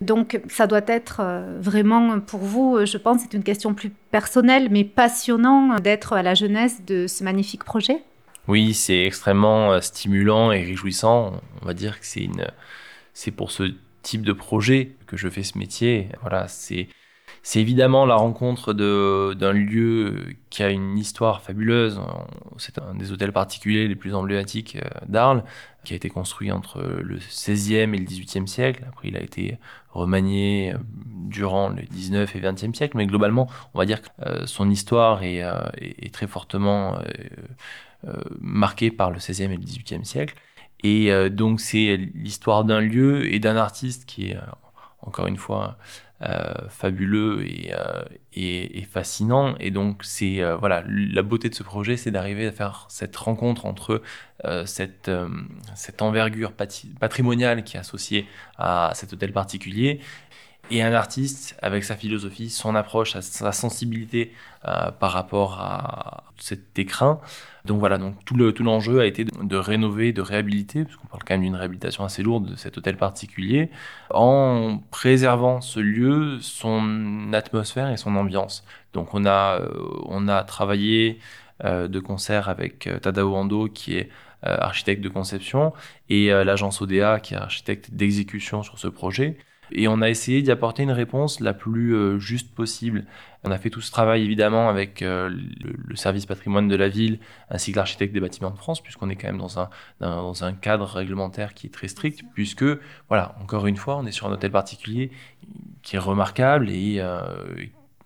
Donc 0.00 0.40
ça 0.48 0.66
doit 0.66 0.80
être 0.86 1.22
vraiment 1.58 2.20
pour 2.20 2.40
vous, 2.40 2.86
je 2.86 2.96
pense, 2.96 3.20
c'est 3.20 3.34
une 3.34 3.42
question 3.42 3.74
plus 3.74 3.90
personnelle 4.10 4.68
mais 4.70 4.84
passionnant 4.84 5.76
d'être 5.78 6.14
à 6.14 6.22
la 6.22 6.34
jeunesse 6.34 6.84
de 6.86 7.06
ce 7.06 7.22
magnifique 7.22 7.64
projet. 7.64 8.02
Oui, 8.48 8.74
c'est 8.74 9.04
extrêmement 9.04 9.72
euh, 9.72 9.80
stimulant 9.80 10.50
et 10.50 10.64
réjouissant. 10.64 11.40
On 11.62 11.66
va 11.66 11.72
dire 11.72 12.00
que 12.00 12.06
c'est 12.06 12.24
une, 12.24 12.48
c'est 13.14 13.30
pour 13.30 13.50
ce 13.50 13.74
type 14.02 14.22
de 14.22 14.32
projet 14.32 14.96
que 15.06 15.16
je 15.16 15.28
fais 15.28 15.42
ce 15.42 15.58
métier. 15.58 16.08
Voilà, 16.22 16.48
c'est, 16.48 16.88
c'est 17.42 17.60
évidemment 17.60 18.06
la 18.06 18.16
rencontre 18.16 18.72
d'un 18.72 19.52
lieu 19.52 20.26
qui 20.50 20.62
a 20.62 20.70
une 20.70 20.98
histoire 20.98 21.42
fabuleuse. 21.42 22.00
C'est 22.58 22.78
un 22.78 22.94
des 22.94 23.12
hôtels 23.12 23.32
particuliers 23.32 23.88
les 23.88 23.94
plus 23.94 24.14
emblématiques 24.14 24.76
euh, 24.76 24.88
d'Arles, 25.08 25.44
qui 25.84 25.94
a 25.94 25.96
été 25.96 26.10
construit 26.10 26.52
entre 26.52 26.82
le 26.82 27.18
16e 27.18 27.94
et 27.94 27.98
le 27.98 28.04
18e 28.04 28.46
siècle. 28.46 28.84
Après, 28.88 29.08
il 29.08 29.16
a 29.16 29.22
été 29.22 29.58
remanié 29.90 30.74
euh, 30.74 30.78
durant 31.28 31.70
le 31.70 31.82
19 31.82 32.36
et 32.36 32.40
20e 32.40 32.74
siècle, 32.74 32.96
mais 32.96 33.06
globalement, 33.06 33.48
on 33.74 33.78
va 33.78 33.86
dire 33.86 34.02
que 34.02 34.46
son 34.46 34.68
histoire 34.70 35.22
est, 35.22 35.42
est 35.78 36.12
très 36.12 36.26
fortement 36.26 36.98
euh, 38.06 38.14
marqué 38.40 38.90
par 38.90 39.10
le 39.10 39.18
16e 39.18 39.50
et 39.50 39.56
le 39.58 39.62
18e 39.62 40.04
siècle. 40.04 40.34
Et 40.82 41.12
euh, 41.12 41.28
donc 41.28 41.60
c'est 41.60 41.98
l'histoire 42.14 42.64
d'un 42.64 42.80
lieu 42.80 43.30
et 43.30 43.38
d'un 43.40 43.56
artiste 43.56 44.06
qui 44.06 44.30
est, 44.30 44.36
euh, 44.36 44.40
encore 45.02 45.26
une 45.26 45.36
fois, 45.36 45.76
fabuleux 46.68 47.44
et, 47.46 47.72
et, 48.34 48.82
fascinant. 48.82 49.54
Et 49.58 49.70
donc, 49.70 50.02
c'est 50.04 50.42
voilà, 50.58 50.84
la 50.86 51.22
beauté 51.22 51.48
de 51.48 51.54
ce 51.54 51.62
projet, 51.62 51.96
c'est 51.96 52.10
d'arriver 52.10 52.46
à 52.46 52.52
faire 52.52 52.86
cette 52.88 53.16
rencontre 53.16 53.66
entre 53.66 54.02
cette, 54.66 55.10
cette 55.74 56.02
envergure 56.02 56.52
patrimoniale 56.52 57.64
qui 57.64 57.76
est 57.76 57.80
associée 57.80 58.26
à 58.58 58.92
cet 58.94 59.12
hôtel 59.12 59.32
particulier 59.32 60.00
et 60.70 60.82
un 60.82 60.92
artiste 60.92 61.56
avec 61.62 61.84
sa 61.84 61.96
philosophie, 61.96 62.48
son 62.50 62.74
approche, 62.74 63.18
sa 63.18 63.52
sensibilité 63.52 64.32
euh, 64.66 64.90
par 64.90 65.12
rapport 65.12 65.60
à 65.60 66.24
cet 66.38 66.78
écrin. 66.78 67.20
Donc 67.64 67.80
voilà, 67.80 67.98
donc 67.98 68.24
tout 68.24 68.36
le 68.36 68.52
tout 68.52 68.62
l'enjeu 68.62 69.00
a 69.00 69.06
été 69.06 69.24
de, 69.24 69.56
rénover, 69.56 70.12
de 70.12 70.22
réhabiliter, 70.22 70.84
parce 70.84 70.96
qu'on 70.96 71.08
parle 71.08 71.22
quand 71.24 71.34
même 71.34 71.42
d'une 71.42 71.56
réhabilitation 71.56 72.04
assez 72.04 72.22
lourde 72.22 72.50
de 72.50 72.56
cet 72.56 72.78
hôtel 72.78 72.96
particulier, 72.96 73.70
en 74.10 74.80
préservant 74.90 75.60
ce 75.60 75.80
lieu, 75.80 76.38
son 76.40 77.32
atmosphère 77.32 77.90
et 77.90 77.96
son 77.96 78.16
ambiance. 78.16 78.64
Donc 78.92 79.14
on 79.14 79.24
a 79.26 79.60
euh, 79.60 79.68
on 80.06 80.28
a 80.28 80.42
travaillé 80.44 81.18
euh, 81.64 81.88
de 81.88 82.00
concert 82.00 82.48
avec 82.48 82.88
Tadao 83.02 83.34
Ando 83.34 83.68
qui 83.68 83.96
est 83.96 84.10
architecte 84.42 85.02
de 85.02 85.10
conception 85.10 85.74
et 86.08 86.30
l'agence 86.30 86.80
ODA 86.80 87.20
qui 87.20 87.34
est 87.34 87.36
architecte 87.36 87.90
d'exécution 87.90 88.62
sur 88.62 88.78
ce 88.78 88.88
projet. 88.88 89.36
Et 89.72 89.88
on 89.88 90.00
a 90.02 90.08
essayé 90.08 90.42
d'y 90.42 90.50
apporter 90.50 90.82
une 90.82 90.90
réponse 90.90 91.40
la 91.40 91.54
plus 91.54 91.94
euh, 91.94 92.18
juste 92.18 92.54
possible. 92.54 93.04
On 93.44 93.50
a 93.50 93.58
fait 93.58 93.70
tout 93.70 93.80
ce 93.80 93.90
travail 93.90 94.22
évidemment 94.22 94.68
avec 94.68 95.02
euh, 95.02 95.28
le, 95.28 95.96
service 95.96 96.26
patrimoine 96.26 96.68
de 96.68 96.76
la 96.76 96.88
ville 96.88 97.18
ainsi 97.48 97.72
que 97.72 97.76
l'architecte 97.76 98.12
des 98.12 98.20
bâtiments 98.20 98.50
de 98.50 98.56
France, 98.56 98.80
puisqu'on 98.80 99.08
est 99.10 99.16
quand 99.16 99.28
même 99.28 99.38
dans 99.38 99.58
un, 100.44 100.52
cadre 100.54 100.86
réglementaire 100.86 101.54
qui 101.54 101.66
est 101.66 101.70
très 101.70 101.88
strict, 101.88 102.22
puisque, 102.34 102.64
voilà, 103.08 103.34
encore 103.40 103.66
une 103.66 103.76
fois, 103.76 103.96
on 103.96 104.06
est 104.06 104.12
sur 104.12 104.26
un 104.26 104.32
hôtel 104.32 104.50
particulier 104.50 105.10
qui 105.82 105.96
est 105.96 106.00
remarquable 106.00 106.70
et 106.70 106.96
euh, 106.98 107.20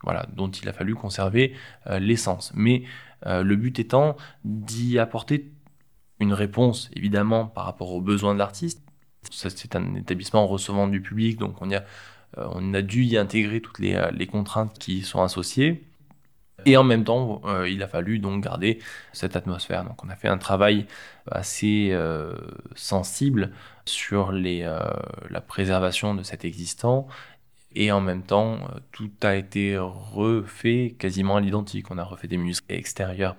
voilà, 0.02 0.26
dont 0.34 0.50
il 0.50 0.68
a 0.68 0.72
fallu 0.72 0.94
conserver 0.94 1.54
l'essence. 1.98 2.52
Mais 2.54 2.84
le 3.26 3.56
but 3.56 3.78
étant 3.78 4.16
d'y 4.44 4.98
apporter 4.98 5.50
une 6.20 6.32
réponse 6.32 6.90
évidemment 6.94 7.46
par 7.46 7.64
rapport 7.64 7.92
aux 7.92 8.02
besoins 8.02 8.34
de 8.34 8.38
l'artiste, 8.38 8.82
c'est 9.30 9.76
un 9.76 9.94
établissement 9.94 10.46
recevant 10.46 10.88
du 10.88 11.00
public, 11.00 11.38
donc 11.38 11.60
on, 11.60 11.70
a, 11.70 11.76
euh, 12.38 12.48
on 12.52 12.74
a 12.74 12.82
dû 12.82 13.04
y 13.04 13.16
intégrer 13.16 13.60
toutes 13.60 13.78
les, 13.78 13.94
euh, 13.94 14.10
les, 14.12 14.26
contraintes 14.26 14.78
qui 14.78 15.02
sont 15.02 15.22
associées. 15.22 15.84
Et 16.66 16.76
en 16.76 16.84
même 16.84 17.04
temps, 17.04 17.42
euh, 17.44 17.68
il 17.68 17.82
a 17.82 17.88
fallu 17.88 18.18
donc 18.18 18.42
garder 18.42 18.78
cette 19.12 19.36
atmosphère. 19.36 19.84
Donc 19.84 20.02
on 20.02 20.08
a 20.08 20.16
fait 20.16 20.28
un 20.28 20.38
travail 20.38 20.86
assez 21.30 21.94
sensible 22.74 23.52
sur 23.84 24.32
la 24.32 25.40
préservation 25.46 26.14
de 26.14 26.22
cet 26.22 26.44
existant 26.44 27.06
et 27.76 27.90
en 27.90 28.00
même 28.00 28.22
temps, 28.22 28.54
euh, 28.54 28.78
tout 28.92 29.10
a 29.22 29.34
été 29.34 29.76
refait 29.78 30.94
quasiment 30.98 31.36
à 31.36 31.40
l'identique. 31.40 31.90
On 31.90 31.98
a 31.98 32.04
refait 32.04 32.28
des 32.28 32.36
musées 32.36 32.62
extérieurs 32.68 33.36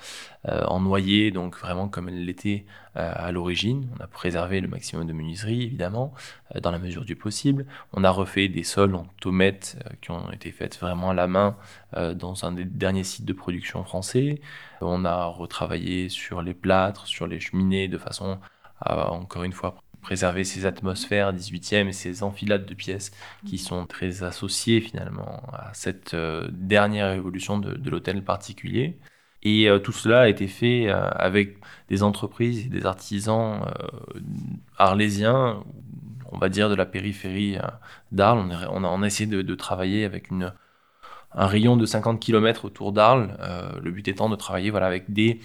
euh, 0.47 0.63
en 0.65 0.79
noyer, 0.79 1.31
donc 1.31 1.57
vraiment 1.57 1.87
comme 1.87 2.09
elle 2.09 2.25
l'était 2.25 2.65
euh, 2.97 3.11
à 3.15 3.31
l'origine. 3.31 3.89
On 3.97 4.03
a 4.03 4.07
préservé 4.07 4.59
le 4.59 4.67
maximum 4.67 5.07
de 5.07 5.13
menuiserie, 5.13 5.63
évidemment, 5.63 6.13
dans 6.61 6.71
la 6.71 6.79
mesure 6.79 7.05
du 7.05 7.15
possible. 7.15 7.65
On 7.93 8.03
a 8.03 8.09
refait 8.09 8.47
des 8.49 8.63
sols 8.63 8.95
en 8.95 9.05
tomettes 9.21 9.77
qui 10.01 10.11
ont 10.11 10.31
été 10.31 10.51
faites 10.51 10.77
vraiment 10.79 11.11
à 11.11 11.13
la 11.13 11.27
main 11.27 11.57
dans 11.93 12.45
un 12.45 12.51
des 12.51 12.65
derniers 12.65 13.03
sites 13.03 13.25
de 13.25 13.33
production 13.33 13.83
français. 13.83 14.41
On 14.81 15.05
a 15.05 15.25
retravaillé 15.25 16.09
sur 16.09 16.41
les 16.41 16.53
plâtres, 16.53 17.07
sur 17.07 17.27
les 17.27 17.39
cheminées 17.39 17.87
de 17.87 17.97
façon 17.97 18.39
à, 18.81 19.11
encore 19.11 19.43
une 19.43 19.53
fois, 19.53 19.75
préserver 20.05 20.43
ces 20.43 20.67
atmosphères 20.67 21.33
18e 21.33 21.87
et 21.87 21.91
ces 21.91 22.21
enfilades 22.21 22.67
de 22.67 22.75
pièces 22.75 23.11
qui 23.47 23.57
sont 23.57 23.87
très 23.87 24.21
associées 24.21 24.79
finalement 24.79 25.41
à 25.51 25.73
cette 25.73 26.13
euh, 26.13 26.47
dernière 26.51 27.11
évolution 27.11 27.57
de, 27.57 27.89
l'hôtel 27.89 28.23
particulier. 28.23 28.99
Et 29.41 29.67
euh, 29.67 29.79
tout 29.79 29.91
cela 29.91 30.21
a 30.21 30.27
été 30.27 30.47
fait 30.47 30.89
euh, 30.89 31.09
avec 31.09 31.57
des 31.89 32.03
entreprises 32.03 32.67
et 32.67 32.69
des 32.69 32.85
artisans 32.85 33.65
arlésiens, 34.77 35.63
on 36.31 36.37
va 36.37 36.49
dire 36.49 36.69
de 36.69 36.75
la 36.75 36.85
périphérie 36.85 37.57
d'Arles. 38.11 38.39
On, 38.69 38.83
a, 38.83 38.89
on 38.89 39.03
essayé 39.03 39.27
de, 39.27 39.55
travailler 39.55 40.05
avec 40.05 40.29
un 40.31 41.47
rayon 41.47 41.77
de 41.77 41.85
50 41.87 42.19
km 42.19 42.65
autour 42.65 42.91
d'Arles, 42.91 43.35
le 43.81 43.91
but 43.91 44.07
étant 44.07 44.29
de 44.29 44.35
travailler 44.35 44.69
voilà, 44.69 44.85
avec 44.85 45.11
des 45.11 45.39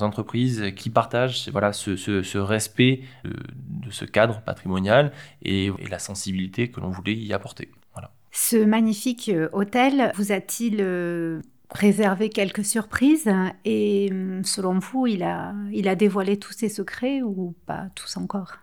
entreprises 0.00 0.72
qui 0.74 0.90
partagent 0.90 1.48
voilà, 1.50 1.72
ce, 1.72 2.38
respect 2.38 3.02
de, 3.24 3.90
ce 3.90 4.04
cadre 4.04 4.40
patrimonial 4.42 5.12
et, 5.42 5.70
la 5.90 5.98
sensibilité 5.98 6.70
que 6.70 6.80
l'on 6.80 6.90
voulait 6.90 7.14
y 7.14 7.32
apporter. 7.32 7.70
Voilà. 7.94 8.10
Ce 8.32 8.56
magnifique 8.56 9.28
euh, 9.28 9.48
hôtel 9.52 10.12
vous 10.16 10.32
a-t-il 10.32 10.78
euh, 10.80 11.40
réservé 11.70 12.28
quelques 12.28 12.64
surprises? 12.64 13.30
Et 13.64 14.08
hum, 14.10 14.44
selon 14.44 14.78
vous, 14.78 15.06
il 15.06 15.22
a, 15.22 15.54
il 15.72 15.88
a 15.88 15.94
dévoilé 15.94 16.38
tous 16.38 16.52
ses 16.52 16.68
secrets 16.68 17.22
ou 17.22 17.54
pas 17.66 17.86
tous 17.94 18.16
encore? 18.16 18.54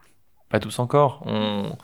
Pas 0.50 0.60
tous 0.60 0.77
encore. 0.80 1.24
On, 1.25 1.75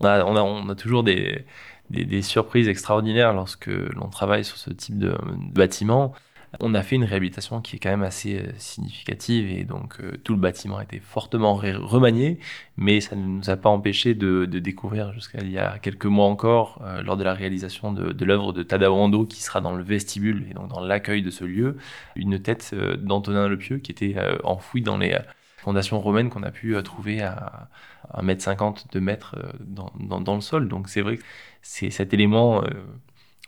on, 0.00 0.06
a, 0.06 0.24
on, 0.24 0.68
a, 0.68 0.74
toujours 0.74 1.02
des, 1.02 1.44
des, 1.90 2.22
surprises 2.22 2.68
extraordinaires 2.68 3.34
lorsque 3.34 3.66
l'on 3.66 4.08
travaille 4.08 4.44
sur 4.44 4.56
ce 4.56 4.70
type 4.70 4.98
de 4.98 5.14
bâtiment. 5.52 6.14
On 6.60 6.74
a 6.74 6.82
fait 6.82 6.96
une 6.96 7.04
réhabilitation 7.04 7.60
qui 7.60 7.76
est 7.76 7.78
quand 7.78 7.90
même 7.90 8.02
assez 8.02 8.38
euh, 8.38 8.52
significative 8.58 9.50
et 9.50 9.64
donc 9.64 10.00
euh, 10.00 10.12
tout 10.22 10.34
le 10.34 10.38
bâtiment 10.38 10.78
a 10.78 10.82
été 10.84 11.00
fortement 11.00 11.54
remanié, 11.54 12.38
mais 12.76 13.00
ça 13.00 13.16
ne 13.16 13.24
nous 13.24 13.50
a 13.50 13.56
pas 13.56 13.68
empêché 13.68 14.14
de, 14.14 14.44
découvrir 14.46 15.12
jusqu'à 15.12 15.40
il 15.40 15.50
y 15.50 15.58
a 15.58 15.78
quelques 15.78 16.06
mois 16.06 16.26
encore, 16.26 16.80
euh, 16.84 17.02
lors 17.02 17.16
de 17.16 17.24
la 17.24 17.34
réalisation 17.34 17.92
de, 17.92 18.24
l'œuvre 18.24 18.52
de 18.52 18.62
Tadao 18.62 18.94
Ando 18.94 19.26
qui 19.26 19.42
sera 19.42 19.60
dans 19.60 19.74
le 19.74 19.82
vestibule 19.82 20.46
et 20.50 20.54
donc 20.54 20.68
dans 20.68 20.80
l'accueil 20.80 21.22
de 21.22 21.30
ce 21.30 21.44
lieu, 21.44 21.76
une 22.16 22.38
tête 22.38 22.74
d'Antonin 22.74 23.48
Le 23.48 23.58
Pieux 23.58 23.78
qui 23.78 23.92
était 23.92 24.16
enfouie 24.44 24.82
dans 24.82 24.96
les 24.96 25.18
fondations 25.58 26.00
romaines 26.00 26.30
qu'on 26.30 26.42
a 26.42 26.50
pu 26.50 26.76
trouver 26.82 27.22
à 27.22 27.68
1m50, 28.14 28.86
2 28.92 29.00
mètres 29.00 29.36
dans, 29.60 29.90
dans 30.20 30.34
le 30.34 30.40
sol. 30.40 30.68
Donc 30.68 30.88
c'est 30.88 31.02
vrai 31.02 31.18
que 31.18 31.22
c'est 31.62 31.90
cet 31.90 32.14
élément 32.14 32.62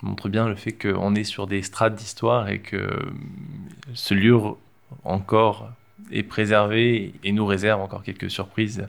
montre 0.03 0.29
bien 0.29 0.49
le 0.49 0.55
fait 0.55 0.73
qu'on 0.73 1.15
est 1.15 1.25
sur 1.25 1.47
des 1.47 1.62
strates 1.62 1.95
d'histoire 1.95 2.49
et 2.49 2.59
que 2.59 2.88
ce 3.95 4.15
lieu 4.15 4.37
encore 5.05 5.71
est 6.11 6.23
préservé 6.23 7.15
et 7.25 7.33
nous 7.33 7.47
réserve 7.47 7.81
encore 7.81 8.03
quelques 8.03 8.31
surprises 8.31 8.88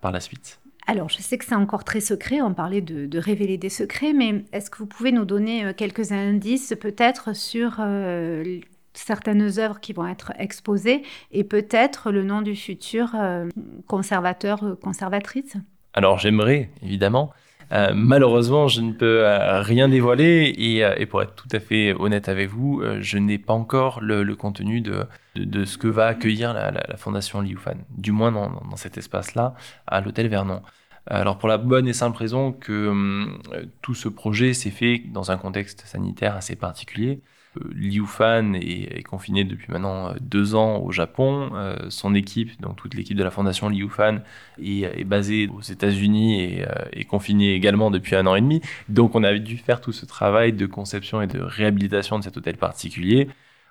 par 0.00 0.12
la 0.12 0.20
suite. 0.20 0.58
Alors, 0.88 1.08
je 1.08 1.16
sais 1.16 1.36
que 1.36 1.44
c'est 1.44 1.56
encore 1.56 1.82
très 1.82 2.00
secret, 2.00 2.40
on 2.40 2.54
parlait 2.54 2.80
de, 2.80 3.18
révéler 3.18 3.58
des 3.58 3.68
secrets, 3.68 4.12
mais 4.12 4.44
est-ce 4.52 4.70
que 4.70 4.78
vous 4.78 4.86
pouvez 4.86 5.10
nous 5.10 5.24
donner 5.24 5.64
euh, 5.64 5.72
quelques 5.76 6.12
indices 6.12 6.74
peut-être 6.80 7.34
sur 7.34 7.78
euh, 7.80 8.60
certaines 8.94 9.58
œuvres 9.58 9.80
qui 9.80 9.92
vont 9.92 10.06
être 10.06 10.32
exposées 10.38 11.02
et 11.32 11.42
peut-être 11.42 12.12
le 12.12 12.22
nom 12.22 12.40
du 12.40 12.54
futur 12.54 13.10
euh, 13.16 13.48
conservateur, 13.88 14.76
conservatrice? 14.80 15.56
Alors, 15.92 16.18
j'aimerais, 16.18 16.70
évidemment. 16.82 17.32
Euh, 17.72 17.92
malheureusement, 17.94 18.68
je 18.68 18.80
ne 18.80 18.92
peux 18.92 19.24
euh, 19.24 19.60
rien 19.60 19.88
dévoiler 19.88 20.54
et, 20.56 21.06
pour 21.06 21.22
être 21.22 21.34
tout 21.34 21.48
à 21.52 21.60
fait 21.60 21.94
honnête 21.94 22.28
avec 22.28 22.48
vous, 22.48 22.82
je 23.00 23.18
n'ai 23.18 23.38
pas 23.38 23.54
encore 23.54 24.00
le, 24.00 24.24
contenu 24.34 24.80
de, 24.80 25.64
ce 25.64 25.78
que 25.78 25.88
va 25.88 26.06
accueillir 26.06 26.54
la, 26.54 26.96
Fondation 26.96 27.40
Liufan, 27.40 27.78
du 27.90 28.12
moins 28.12 28.32
dans, 28.32 28.50
dans 28.50 28.76
cet 28.76 28.98
espace-là, 28.98 29.54
à 29.86 30.00
l'hôtel 30.00 30.28
Vernon. 30.28 30.62
Alors 31.08 31.38
pour 31.38 31.48
la 31.48 31.58
bonne 31.58 31.86
et 31.86 31.92
simple 31.92 32.18
raison 32.18 32.52
que 32.52 32.88
hum, 32.88 33.38
tout 33.80 33.94
ce 33.94 34.08
projet 34.08 34.54
s'est 34.54 34.70
fait 34.70 34.98
dans 34.98 35.30
un 35.30 35.36
contexte 35.36 35.82
sanitaire 35.86 36.34
assez 36.34 36.56
particulier. 36.56 37.22
Euh, 37.56 37.70
Liu 37.74 38.06
Fan 38.06 38.54
est, 38.56 39.02
confiné 39.02 39.44
depuis 39.44 39.72
maintenant 39.72 40.08
euh, 40.08 40.14
deux 40.20 40.54
ans 40.54 40.78
au 40.78 40.92
Japon. 40.92 41.50
Euh, 41.54 41.76
son 41.88 42.14
équipe, 42.14 42.60
donc 42.60 42.76
toute 42.76 42.94
l'équipe 42.94 43.16
de 43.16 43.24
la 43.24 43.30
fondation 43.30 43.68
Liu 43.68 43.88
Fan, 43.88 44.22
est, 44.62 45.04
basée 45.04 45.48
aux 45.48 45.60
États-Unis 45.60 46.42
et 46.42 46.64
est 46.92 47.04
confinée 47.04 47.54
également 47.54 47.90
depuis 47.90 48.16
un 48.16 48.26
an 48.26 48.34
et 48.34 48.40
demi. 48.40 48.60
Donc 48.88 49.14
on 49.14 49.24
a 49.24 49.34
dû 49.38 49.56
faire 49.56 49.80
tout 49.80 49.92
ce 49.92 50.06
travail 50.06 50.52
de 50.52 50.66
conception 50.66 51.22
et 51.22 51.26
de 51.26 51.40
réhabilitation 51.40 52.18
de 52.18 52.24
cet 52.24 52.36
hôtel 52.36 52.56
particulier 52.56 53.28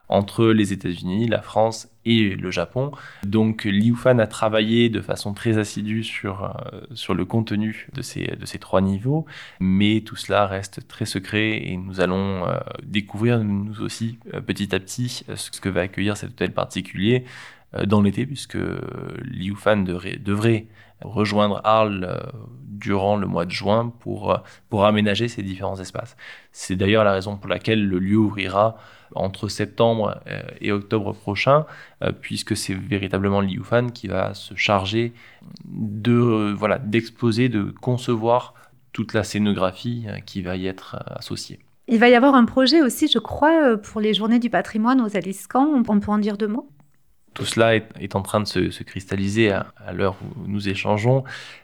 entre 0.10 0.48
les 0.48 0.74
États-Unis, 0.74 1.28
la 1.28 1.42
France 1.42 1.90
et 2.06 2.36
le 2.36 2.52
Japon. 2.52 2.92
Donc 3.24 3.66
Liu 3.66 3.96
Fan 3.96 4.20
a 4.20 4.28
travaillé 4.28 4.90
de 4.90 5.02
façon 5.02 5.34
très 5.34 5.58
assidue 5.58 6.04
sur, 6.04 6.44
euh, 6.44 6.82
sur 6.94 7.14
le 7.14 7.26
contenu 7.26 7.88
de 7.94 8.02
ces, 8.02 8.28
de 8.28 8.46
ces 8.46 8.60
trois 8.60 8.82
niveaux, 8.82 9.26
mais 9.60 10.02
tout 10.02 10.16
cela 10.16 10.46
reste 10.46 10.88
très 10.88 11.06
secret 11.06 11.68
et 11.68 11.78
nous 11.78 12.00
allons 12.00 12.48
euh, 12.48 12.58
découvrir 12.84 13.40
nous 13.40 13.82
aussi 13.82 14.20
euh, 14.34 14.42
petit 14.42 14.74
à 14.76 14.80
petit 14.80 15.26
ce 15.36 15.60
que 15.60 15.70
va 15.70 15.82
accueillir 15.82 16.18
cet 16.18 16.32
hôtel 16.32 16.54
particulier 16.54 17.26
dans 17.88 18.02
l'été, 18.02 18.26
puisque 18.26 18.58
Liu 19.22 19.56
Fan 19.58 19.84
devrait, 19.84 20.16
devrait 20.16 20.68
rejoindre 21.02 21.60
Arles 21.66 22.32
durant 22.62 23.18
le 23.18 23.28
mois 23.28 23.46
de 23.46 23.52
juin 23.52 23.92
pour, 24.00 24.40
pour 24.70 24.86
aménager 24.86 25.28
ces 25.28 25.44
différents 25.44 25.78
espaces. 25.82 26.16
C'est 26.54 26.78
d'ailleurs 26.78 27.04
la 27.04 27.12
raison 27.12 27.36
pour 27.36 27.50
laquelle 27.50 27.86
le 27.86 28.00
lieu 28.00 28.16
ouvrira 28.16 28.78
entre 29.14 29.48
septembre 29.48 30.20
euh, 30.28 30.42
et 30.62 30.72
octobre 30.72 31.14
prochain, 31.14 31.66
euh, 32.02 32.12
puisque 32.12 32.56
c'est 32.58 32.74
véritablement 32.74 33.42
l'IUFAN 33.42 33.90
qui 33.90 34.08
va 34.08 34.34
se 34.34 34.56
charger 34.56 35.14
de 35.66 36.14
euh, 36.14 36.54
voilà 36.58 36.80
d'exposer, 36.80 37.50
de 37.50 37.74
concevoir 37.82 38.54
toute 38.92 39.14
la 39.14 39.24
scénographie 39.24 40.06
qui 40.26 40.42
va 40.42 40.56
y 40.56 40.68
être 40.68 41.04
associée. 41.08 41.60
Il 41.88 42.00
va 42.00 42.08
y 42.10 42.16
avoir 42.16 42.34
un 42.34 42.46
projet 42.46 42.82
aussi, 42.82 43.08
je 43.08 43.20
crois, 43.20 43.78
pour 43.78 44.00
les 44.00 44.14
journées 44.14 44.40
du 44.40 44.50
patrimoine 44.50 45.02
aux 45.02 45.18
Aliscans. 45.18 45.68
On 45.68 45.84
peut 45.84 46.12
en 46.12 46.18
dire 46.18 46.38
deux 46.38 46.48
mots? 46.48 46.70
Tout 47.36 47.46
cela 47.46 47.76
est, 47.76 48.16
en 48.16 48.24
train 48.24 48.40
de 48.40 48.48
se, 48.48 48.84
cristalliser 48.84 49.52
à, 49.52 49.94
l'heure 49.94 50.16
où 50.24 50.48
nous 50.48 50.68
échangeons. 50.68 51.24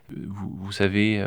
Vous, 0.10 0.72
savez 0.72 1.26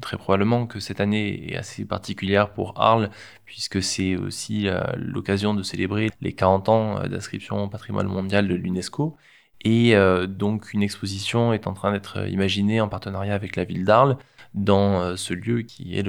très 0.00 0.16
probablement 0.16 0.66
que 0.66 0.80
cette 0.80 1.00
année 1.00 1.52
est 1.52 1.56
assez 1.56 1.84
particulière 1.84 2.50
pour 2.50 2.80
Arles, 2.80 3.10
puisque 3.44 3.82
c'est 3.82 4.16
aussi 4.16 4.68
euh, 4.68 4.80
l'occasion 4.96 5.54
de 5.54 5.62
célébrer 5.62 6.10
les 6.20 6.32
40 6.32 6.68
ans 6.68 6.98
euh, 6.98 7.08
d'inscription 7.08 7.64
au 7.64 7.68
patrimoine 7.68 8.06
mondial 8.06 8.48
de 8.48 8.54
l'UNESCO. 8.54 9.16
Et 9.64 9.96
euh, 9.96 10.26
donc 10.26 10.72
une 10.74 10.82
exposition 10.82 11.52
est 11.52 11.66
en 11.66 11.72
train 11.72 11.92
d'être 11.92 12.28
imaginée 12.28 12.80
en 12.80 12.88
partenariat 12.88 13.34
avec 13.34 13.56
la 13.56 13.64
ville 13.64 13.84
d'Arles 13.84 14.16
dans 14.56 15.16
ce 15.16 15.34
lieu 15.34 15.62
qui 15.62 15.96
est 15.96 16.04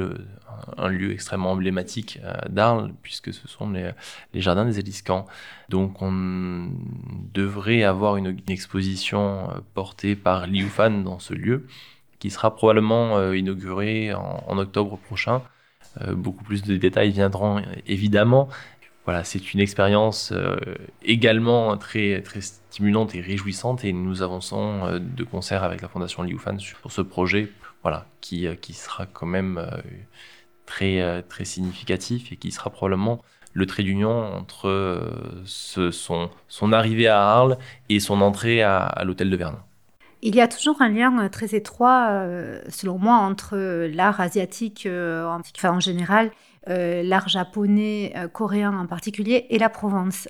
un 0.77 0.88
lieu 0.88 1.12
extrêmement 1.12 1.51
emblématique 1.51 2.20
d'Arles, 2.50 2.94
puisque 3.04 3.34
ce 3.34 3.48
sont 3.48 3.70
les, 3.70 3.92
jardins 4.42 4.66
des 4.66 4.80
Éliscans. 4.80 5.25
Donc 5.70 6.01
on 6.01 6.70
devrait 7.34 7.84
avoir 7.84 8.18
une, 8.18 8.38
exposition 8.48 9.50
portée 9.74 10.16
par 10.16 10.48
Liufan 10.48 11.04
dans 11.04 11.20
ce 11.20 11.34
lieu 11.34 11.68
qui 12.20 12.30
sera 12.30 12.56
probablement 12.56 13.18
euh, 13.18 13.38
inauguré 13.38 14.13
en, 14.13 14.58
octobre 14.58 14.98
prochain. 14.98 15.42
Euh, 16.01 16.13
beaucoup 16.16 16.44
plus 16.44 16.63
de 16.63 16.77
détails 16.77 17.12
viendront 17.12 17.62
évidemment. 17.86 18.50
Voilà, 19.06 19.24
c'est 19.24 19.54
une 19.54 19.62
expérience 19.62 20.34
euh, 20.34 20.58
également 21.04 21.77
très, 21.77 22.22
très 22.22 22.42
stimulante 22.42 23.16
et 23.16 23.22
réjouissante 23.22 23.86
et 23.86 23.94
nous 23.94 24.22
avançons 24.22 25.00
de 25.00 25.24
concert 25.24 25.64
avec 25.64 25.81
la 25.81 25.88
Fondation 25.88 26.24
Liufan 26.24 26.60
sur 26.60 26.92
ce 26.92 27.01
projet 27.01 27.50
voilà, 27.87 28.05
qui, 28.21 28.47
qui 28.61 28.73
sera 28.73 29.05
quand 29.05 29.25
même 29.25 29.65
très, 30.65 31.23
très 31.23 31.45
significatif 31.45 32.31
et 32.31 32.35
qui 32.35 32.51
sera 32.51 32.69
probablement 32.69 33.21
le 33.53 33.65
trait 33.65 33.83
d'union 33.83 34.11
entre 34.11 35.01
son, 35.45 36.29
son 36.47 36.73
arrivée 36.73 37.07
à 37.07 37.21
Arles 37.21 37.57
et 37.89 38.00
son 38.00 38.21
entrée 38.21 38.61
à, 38.61 39.01
l'hôtel 39.05 39.29
de 39.29 39.37
Vernon. 39.37 39.59
Il 40.21 40.35
y 40.35 40.41
a 40.41 40.47
toujours 40.47 40.81
un 40.81 40.89
lien 40.89 41.17
euh, 41.19 41.29
très 41.29 41.55
étroit, 41.55 42.07
euh, 42.09 42.59
selon 42.69 42.97
moi, 42.97 43.15
entre 43.15 43.55
euh, 43.55 43.87
l'art 43.87 44.19
asiatique 44.19 44.87
en 44.87 45.79
général, 45.79 46.31
l'art 46.65 47.29
japonais, 47.29 48.13
coréen 48.33 48.77
en 48.77 48.87
particulier, 48.87 49.45
et 49.50 49.57
la 49.57 49.69
Provence. 49.69 50.27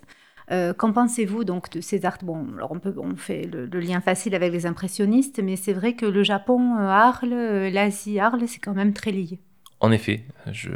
Qu'en 0.50 0.94
pensez-vous 0.94 1.44
donc 1.44 1.70
de 1.72 1.82
ces 1.82 2.06
arts 2.06 2.20
Bon, 2.24 2.48
alors 2.56 2.72
on, 2.72 2.80
peut, 2.80 2.94
on 2.98 3.16
fait 3.18 3.44
le, 3.44 3.66
lien 3.80 4.00
facile 4.00 4.34
avec 4.34 4.54
les 4.54 4.66
impressionnistes, 4.66 5.42
mais 5.44 5.58
c'est 5.58 5.74
vrai 5.74 5.94
que 5.94 6.06
le 6.06 6.24
Japon, 6.24 6.78
Arles, 6.78 7.70
l'Asie, 7.74 8.20
Arles, 8.20 8.48
c'est 8.48 8.60
quand 8.60 8.74
même 8.74 8.94
très 8.94 9.12
lié. 9.12 9.40
En 9.82 9.92
effet, 9.92 10.24
je, 10.50 10.70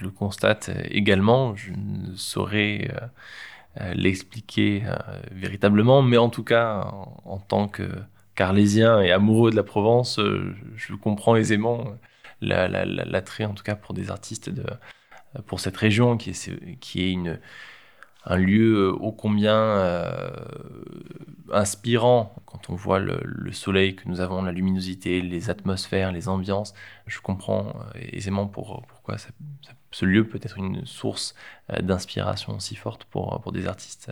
le 0.00 0.10
constate 0.10 0.70
également. 0.90 1.54
Je 1.54 1.72
ne 1.72 2.14
saurais 2.14 2.90
l'expliquer 3.94 4.84
véritablement, 5.32 6.00
mais 6.00 6.16
en 6.16 6.30
tout 6.30 6.44
cas, 6.44 6.90
en 7.24 7.38
tant 7.38 7.68
que 7.68 7.84
carlésien 8.38 9.00
et 9.00 9.10
amoureux 9.10 9.50
de 9.50 9.56
la 9.56 9.64
Provence, 9.64 10.20
euh, 10.20 10.54
je 10.76 10.94
comprends 10.94 11.34
aisément 11.34 11.96
l'attrait, 12.40 13.44
en 13.44 13.52
tout 13.52 13.64
cas 13.64 13.74
pour 13.74 13.94
des 13.94 14.12
artistes, 14.12 14.48
de, 14.48 14.64
pour 15.46 15.58
cette 15.58 15.76
région 15.76 16.16
qui 16.16 16.30
est, 16.30 16.78
qui 16.78 17.02
est 17.02 17.10
une, 17.10 17.40
un 18.24 18.36
lieu 18.36 18.92
ô 19.00 19.12
combien 19.12 19.56
euh, 19.56 20.30
inspirant 21.52 22.34
quand 22.46 22.70
on 22.70 22.74
voit 22.74 22.98
le, 22.98 23.52
soleil 23.52 23.96
que 23.96 24.08
nous 24.08 24.20
avons, 24.20 24.42
la 24.42 24.52
luminosité, 24.52 25.20
les 25.20 25.50
atmosphères, 25.50 26.12
les 26.12 26.28
ambiances. 26.28 26.74
Je 27.06 27.20
comprends 27.20 27.68
euh, 27.68 27.98
aisément 28.12 28.46
pour, 28.46 28.84
pourquoi 28.86 29.16
ce 29.90 30.04
lieu 30.04 30.26
peut 30.26 30.40
être 30.42 30.58
une 30.58 30.84
source 30.84 31.34
d'inspiration 31.80 32.60
si 32.60 32.76
forte 32.76 33.04
pour, 33.04 33.50
des 33.52 33.66
artistes 33.66 34.10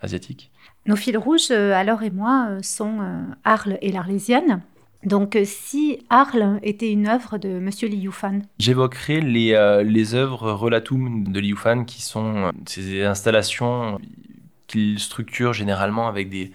asiatiques. 0.00 0.50
Nos 0.86 0.96
fils 0.96 1.16
rouges, 1.16 1.50
euh, 1.50 1.72
alors 1.72 2.02
et 2.02 2.10
moi, 2.10 2.48
euh, 2.50 2.62
sont 2.62 3.00
euh, 3.00 3.22
Arles 3.44 3.78
et 3.80 3.90
l'Arlésienne. 3.90 4.62
Donc, 5.04 5.38
si 5.44 6.00
Arles 6.10 6.58
était 6.62 6.90
une 6.90 7.06
œuvre 7.06 7.38
de 7.38 7.58
Monsieur 7.58 7.88
Liu 7.88 8.10
Fan. 8.10 8.44
J'évoquerai 8.58 9.20
les, 9.20 9.82
les 9.84 10.14
œuvres 10.14 10.52
relatum 10.52 11.24
de 11.32 11.40
Liu 11.40 11.56
Fan, 11.56 11.86
qui 11.86 12.02
sont 12.02 12.52
ces 12.66 13.04
installations 13.04 13.98
qu'il 14.66 14.98
structure 14.98 15.52
généralement 15.52 16.08
avec 16.08 16.28
des, 16.28 16.50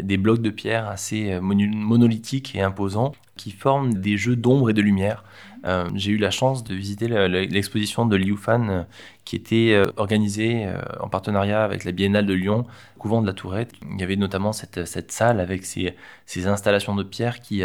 des 0.00 0.16
blocs 0.16 0.40
de 0.40 0.50
pierre 0.50 0.88
assez 0.88 1.38
monolithiques 1.40 2.54
et 2.54 2.62
imposants, 2.62 3.12
qui 3.40 3.52
forment 3.52 3.94
des 3.94 4.18
jeux 4.18 4.36
d'ombre 4.36 4.68
et 4.68 4.74
de 4.74 4.82
lumière. 4.82 5.24
Euh, 5.64 5.88
j'ai 5.94 6.12
eu 6.12 6.18
la 6.18 6.30
chance 6.30 6.62
de 6.62 6.74
visiter 6.74 7.08
l'exposition 7.08 8.04
de 8.04 8.16
Liu 8.16 8.36
Fan 8.36 8.68
euh, 8.68 8.82
qui 9.24 9.36
était 9.36 9.72
euh, 9.72 9.86
organisée 9.96 10.66
en 11.00 11.08
partenariat 11.08 11.64
avec 11.64 11.84
la 11.84 11.92
Biennale 11.92 12.26
de 12.26 12.34
Lyon, 12.34 12.66
couvent 12.98 13.22
de 13.22 13.26
la 13.26 13.32
Tourette. 13.32 13.72
Il 13.90 13.98
y 13.98 14.02
avait 14.02 14.16
notamment 14.16 14.52
cette, 14.52 15.10
salle 15.10 15.40
avec 15.40 15.64
ces, 15.64 15.94
installations 16.46 16.94
de 16.94 17.02
pierre 17.02 17.40
qui, 17.40 17.64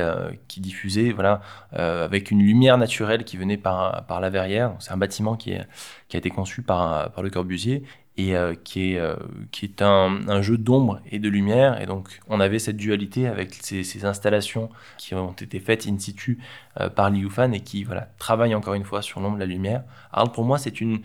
diffusaient 0.57 1.11
voilà, 1.11 1.41
avec 1.71 2.31
une 2.31 2.39
lumière 2.39 2.77
naturelle 2.77 3.25
qui 3.25 3.35
venait 3.35 3.57
par, 3.57 4.05
la 4.21 4.29
verrière. 4.29 4.75
C'est 4.79 4.93
un 4.93 4.97
bâtiment 4.97 5.35
qui, 5.35 5.53
a 5.53 5.65
été 6.13 6.29
conçu 6.29 6.61
par 6.61 7.21
Le 7.21 7.29
Corbusier 7.29 7.83
et 8.17 8.36
euh, 8.36 8.56
qui 8.56 8.93
est, 8.93 8.99
euh, 8.99 9.15
qui 9.51 9.65
est 9.65 9.82
un, 9.82 10.28
un 10.28 10.41
jeu 10.41 10.58
d'ombre 10.58 11.01
et 11.12 11.19
de 11.19 11.28
lumière. 11.30 11.82
Et 11.82 11.86
donc, 11.86 12.19
on 12.30 12.39
avait 12.39 12.60
cette 12.60 12.78
dualité 12.78 13.28
avec 13.28 13.54
ces, 13.54 13.84
ces 13.84 14.06
installations 14.06 14.69
qui 14.97 15.13
ont 15.15 15.34
été 15.34 15.60
faites 15.60 15.86
in 15.88 15.97
situ 15.99 16.39
euh, 16.80 16.89
par 16.89 17.10
Liu 17.10 17.30
Fan 17.30 17.54
et 17.54 17.60
qui 17.60 17.84
voilà, 17.84 18.10
travaillent 18.17 18.56
encore 18.56 18.73
une 18.73 18.86
fois 18.86 19.01
sur 19.01 19.19
l'ombre 19.19 19.38
et 19.38 19.41
la 19.41 19.45
lumière. 19.45 19.84
Arles, 20.13 20.32
pour 20.32 20.45
moi, 20.45 20.58
c'est 20.58 20.80
une, 20.80 21.01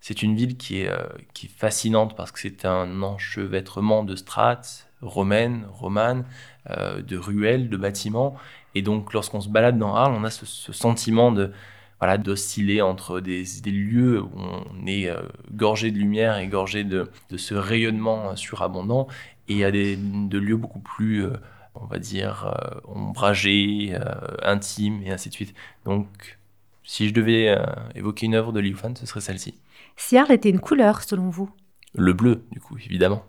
c'est 0.00 0.22
une 0.22 0.34
ville 0.36 0.56
qui 0.56 0.80
est, 0.80 0.90
qui 1.32 1.46
est 1.46 1.50
fascinante 1.50 2.16
parce 2.16 2.30
que 2.32 2.38
c'est 2.38 2.64
un 2.64 3.02
enchevêtrement 3.02 4.04
de 4.04 4.16
strates 4.16 4.88
romaines, 5.00 5.66
romanes, 5.70 6.24
de 6.68 7.16
ruelles, 7.16 7.68
de 7.70 7.76
bâtiments. 7.76 8.36
Et 8.74 8.82
donc, 8.82 9.12
lorsqu'on 9.14 9.40
se 9.40 9.48
balade 9.48 9.78
dans 9.78 9.94
Arles, 9.94 10.14
on 10.14 10.24
a 10.24 10.30
ce, 10.30 10.44
ce 10.44 10.72
sentiment 10.72 11.32
de 11.32 11.52
voilà, 12.00 12.18
d'osciller 12.18 12.82
entre 12.82 13.20
des, 13.20 13.44
des, 13.62 13.70
lieux 13.70 14.22
où 14.22 14.32
on 14.34 14.86
est 14.86 15.08
euh, 15.08 15.22
gorgé 15.52 15.90
de 15.90 15.98
lumière 15.98 16.38
et 16.38 16.46
gorgé 16.48 16.84
de, 16.84 17.10
de 17.30 17.36
ce 17.36 17.54
rayonnement 17.54 18.30
euh, 18.30 18.36
surabondant, 18.36 19.06
et 19.48 19.64
a 19.64 19.70
des 19.70 19.96
de 19.96 20.38
lieux 20.38 20.56
beaucoup 20.56 20.80
plus, 20.80 21.24
euh, 21.24 21.32
on 21.74 21.86
va 21.86 21.98
dire, 21.98 22.54
ombragés, 22.86 23.96
intimes, 24.42 25.02
et 25.02 25.10
ainsi 25.10 25.28
de 25.28 25.34
suite. 25.34 25.54
Donc, 25.84 26.38
si 26.84 27.08
je 27.08 27.14
devais 27.14 27.58
évoquer 27.94 28.26
une 28.26 28.34
œuvre 28.36 28.52
de 28.52 28.60
Liu 28.60 28.74
Fan, 28.74 28.94
ce 28.94 29.06
serait 29.06 29.20
celle-ci. 29.20 29.54
Si 29.96 30.16
Arles 30.16 30.32
était 30.32 30.50
une 30.50 30.60
couleur, 30.60 31.02
selon 31.02 31.30
vous? 31.30 31.50
Le 31.94 32.12
bleu, 32.12 32.44
du 32.52 32.60
coup, 32.60 32.76
évidemment. 32.78 33.24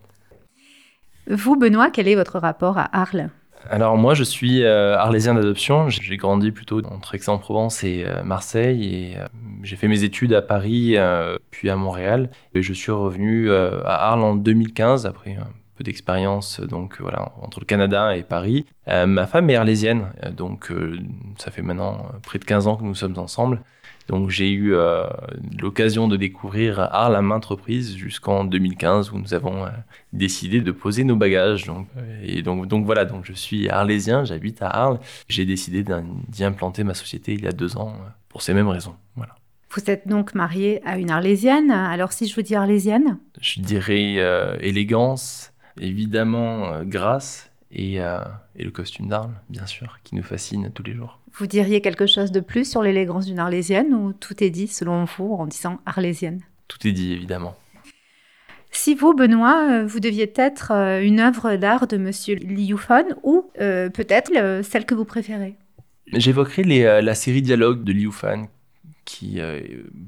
Vous, 1.28 1.56
Benoît, 1.56 1.90
quel 1.90 2.06
est 2.06 2.14
votre 2.14 2.38
rapport 2.38 2.78
à 2.78 2.88
Arles? 2.96 3.30
Alors 3.68 3.96
moi, 3.96 4.14
je 4.14 4.22
suis 4.22 4.62
euh, 4.62 4.96
arlésien 4.96 5.34
d'adoption. 5.34 5.88
J'ai 5.88 6.16
grandi 6.16 6.52
plutôt 6.52 6.80
entre 6.86 7.14
Aix-en-Provence 7.14 7.84
et 7.84 8.04
euh, 8.06 8.22
Marseille 8.22 8.94
et 8.94 9.18
euh, 9.18 9.26
j'ai 9.62 9.76
fait 9.76 9.88
mes 9.88 10.04
études 10.04 10.32
à 10.34 10.42
Paris 10.42 10.96
puis 11.50 11.70
à 11.70 11.76
Montréal. 11.76 12.30
Et 12.54 12.62
je 12.62 12.72
suis 12.72 12.92
revenu 12.92 13.50
à 13.52 14.10
Arles 14.10 14.22
en 14.22 14.36
2015 14.36 15.06
après 15.06 15.32
un 15.32 15.48
peu 15.74 15.84
d'expérience 15.84 16.60
donc 16.60 17.00
voilà 17.00 17.32
entre 17.42 17.60
le 17.60 17.66
Canada 17.66 18.16
et 18.16 18.22
Paris. 18.22 18.64
ma 18.86 19.26
femme 19.26 19.50
est 19.50 19.56
arlésienne, 19.56 20.06
donc 20.36 20.72
ça 21.38 21.50
fait 21.50 21.62
maintenant 21.62 22.06
près 22.22 22.38
de 22.38 22.44
15 22.44 22.66
ans 22.66 22.76
que 22.76 22.84
nous 22.84 22.94
sommes 22.94 23.18
ensemble. 23.18 23.62
Donc 24.08 24.30
j'ai 24.30 24.50
eu 24.50 24.74
euh, 24.74 25.04
l'occasion 25.60 26.06
de 26.06 26.16
découvrir 26.16 26.80
Arles 26.80 27.16
à 27.16 27.22
maintes 27.22 27.44
reprises 27.44 27.96
jusqu'en 27.96 28.44
2015 28.44 29.10
où 29.10 29.18
nous 29.18 29.34
avons 29.34 29.64
euh, 29.64 29.70
décidé 30.12 30.60
de 30.60 30.70
poser 30.70 31.04
nos 31.04 31.16
bagages. 31.16 31.64
Donc, 31.66 31.88
euh, 31.96 32.22
et 32.24 32.42
donc, 32.42 32.68
donc 32.68 32.86
voilà, 32.86 33.04
donc 33.04 33.24
je 33.24 33.32
suis 33.32 33.68
arlésien, 33.68 34.24
j'habite 34.24 34.62
à 34.62 34.68
Arles. 34.68 35.00
J'ai 35.28 35.44
décidé 35.44 35.84
d'y 36.28 36.44
implanter 36.44 36.84
ma 36.84 36.94
société 36.94 37.32
il 37.32 37.42
y 37.42 37.48
a 37.48 37.52
deux 37.52 37.76
ans 37.76 37.96
pour 38.28 38.42
ces 38.42 38.54
mêmes 38.54 38.68
raisons. 38.68 38.94
Voilà. 39.16 39.34
Vous 39.70 39.90
êtes 39.90 40.06
donc 40.06 40.34
marié 40.34 40.80
à 40.86 40.98
une 40.98 41.10
arlésienne. 41.10 41.70
Alors 41.70 42.12
si 42.12 42.28
je 42.28 42.34
vous 42.34 42.42
dis 42.42 42.54
arlésienne? 42.54 43.18
Je 43.40 43.60
dirais 43.60 44.16
élégance, 44.60 45.52
évidemment 45.80 46.82
grâce 46.84 47.50
et, 47.70 47.96
et 47.96 48.64
le 48.64 48.70
costume 48.70 49.08
d'Arles, 49.08 49.34
bien 49.48 49.66
sûr, 49.66 49.98
qui 50.04 50.14
nous 50.14 50.22
fascine 50.22 50.70
tous 50.72 50.82
les 50.82 50.94
jours. 50.94 51.20
Vous 51.32 51.46
diriez 51.46 51.80
quelque 51.80 52.06
chose 52.06 52.32
de 52.32 52.40
plus 52.40 52.70
sur 52.70 52.82
l'élégance 52.82 53.26
d'une 53.26 53.38
arlésienne 53.38 53.92
ou 53.94 54.12
tout 54.12 54.42
est 54.42 54.50
dit 54.50 54.68
selon 54.68 55.04
vous 55.04 55.34
en 55.34 55.46
disant 55.46 55.80
arlésienne? 55.84 56.40
Tout 56.68 56.86
est 56.86 56.92
dit 56.92 57.12
évidemment. 57.12 57.56
Si 58.72 58.94
vous, 58.94 59.14
Benoît, 59.14 59.68
euh, 59.70 59.86
vous 59.86 60.00
deviez 60.00 60.30
être 60.36 60.72
euh, 60.72 61.00
une 61.02 61.18
œuvre 61.20 61.56
d'art 61.56 61.86
de 61.86 61.96
Monsieur 61.96 62.34
Liu 62.36 62.76
Fan 62.76 63.06
ou 63.22 63.50
euh, 63.60 63.88
peut-être 63.88 64.30
celle 64.62 64.84
que 64.84 64.94
vous 64.94 65.04
préférez? 65.04 65.56
J'évoquerai 66.12 66.62
la 67.02 67.14
série 67.14 67.42
Dialogue 67.42 67.84
de 67.84 67.92
Liu 67.92 68.12
Fan 68.12 68.48
qui, 69.04 69.40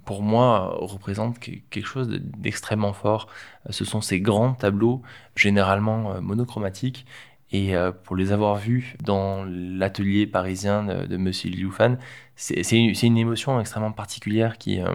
pour 0.04 0.22
moi, 0.22 0.76
représente 0.80 1.38
quelque 1.38 1.86
chose 1.86 2.08
d'extrêmement 2.08 2.92
fort. 2.92 3.28
Ce 3.70 3.84
sont 3.84 4.00
ces 4.00 4.20
grands 4.20 4.54
tableaux, 4.54 5.02
généralement 5.34 6.20
monochromatiques, 6.20 7.06
et 7.50 7.74
euh, 7.74 7.92
pour 7.92 8.16
les 8.16 8.32
avoir 8.32 8.56
vus 8.56 8.94
dans 9.02 9.44
l'atelier 9.44 10.26
parisien 10.26 10.84
de, 10.84 11.06
de 11.06 11.16
Monsieur 11.16 11.50
Liu 11.50 11.70
Fan, 11.70 11.98
c'est 12.36 12.62
une, 12.72 13.16
émotion 13.16 13.58
extrêmement 13.58 13.92
particulière 13.92 14.56
euh, 14.68 14.94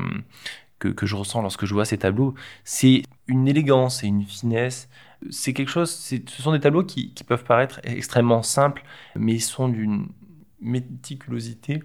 que, 0.79 1.05
je 1.05 1.15
ressens 1.15 1.41
lorsque 1.41 1.65
je 1.65 1.73
vois 1.73 1.85
ces 1.85 1.97
tableaux. 1.97 2.35
C'est 2.63 3.03
une 3.27 3.47
élégance 3.47 4.03
et 4.03 4.07
une 4.07 4.23
finesse. 4.23 4.87
C'est 5.29 5.53
quelque 5.53 5.69
chose, 5.69 5.89
ce 5.91 6.41
sont 6.41 6.51
des 6.51 6.59
tableaux 6.59 6.83
qui, 6.83 7.13
peuvent 7.27 7.43
paraître 7.43 7.79
extrêmement 7.83 8.43
simples, 8.43 8.83
mais 9.15 9.33
ils 9.33 9.41
sont 9.41 9.67
d'une 9.67 10.07
méticulosité 10.61 11.83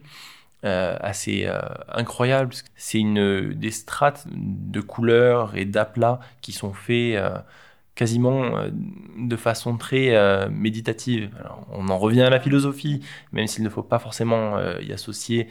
euh, 0.64 0.96
assez 1.00 1.50
incroyable. 1.88 2.52
C'est 2.76 3.02
des 3.02 3.70
strates 3.70 4.26
de 4.30 4.80
couleurs 4.80 5.56
et 5.56 5.64
d'aplats 5.64 6.20
qui 6.42 6.52
sont 6.52 6.74
faits 6.74 7.16
quasiment 7.98 8.56
euh, 8.56 8.70
de 8.70 9.34
façon 9.34 9.76
très 9.76 10.14
euh, 10.14 10.48
méditative. 10.50 11.30
on 11.72 11.88
en 11.88 11.98
revient 11.98 12.22
à 12.22 12.30
la 12.30 12.38
philosophie, 12.38 13.00
même 13.32 13.48
s'il 13.48 13.64
ne 13.64 13.68
faut 13.68 13.82
pas 13.82 13.98
forcément 13.98 14.56
euh, 14.56 14.80
y 14.80 14.92
associer 14.92 15.48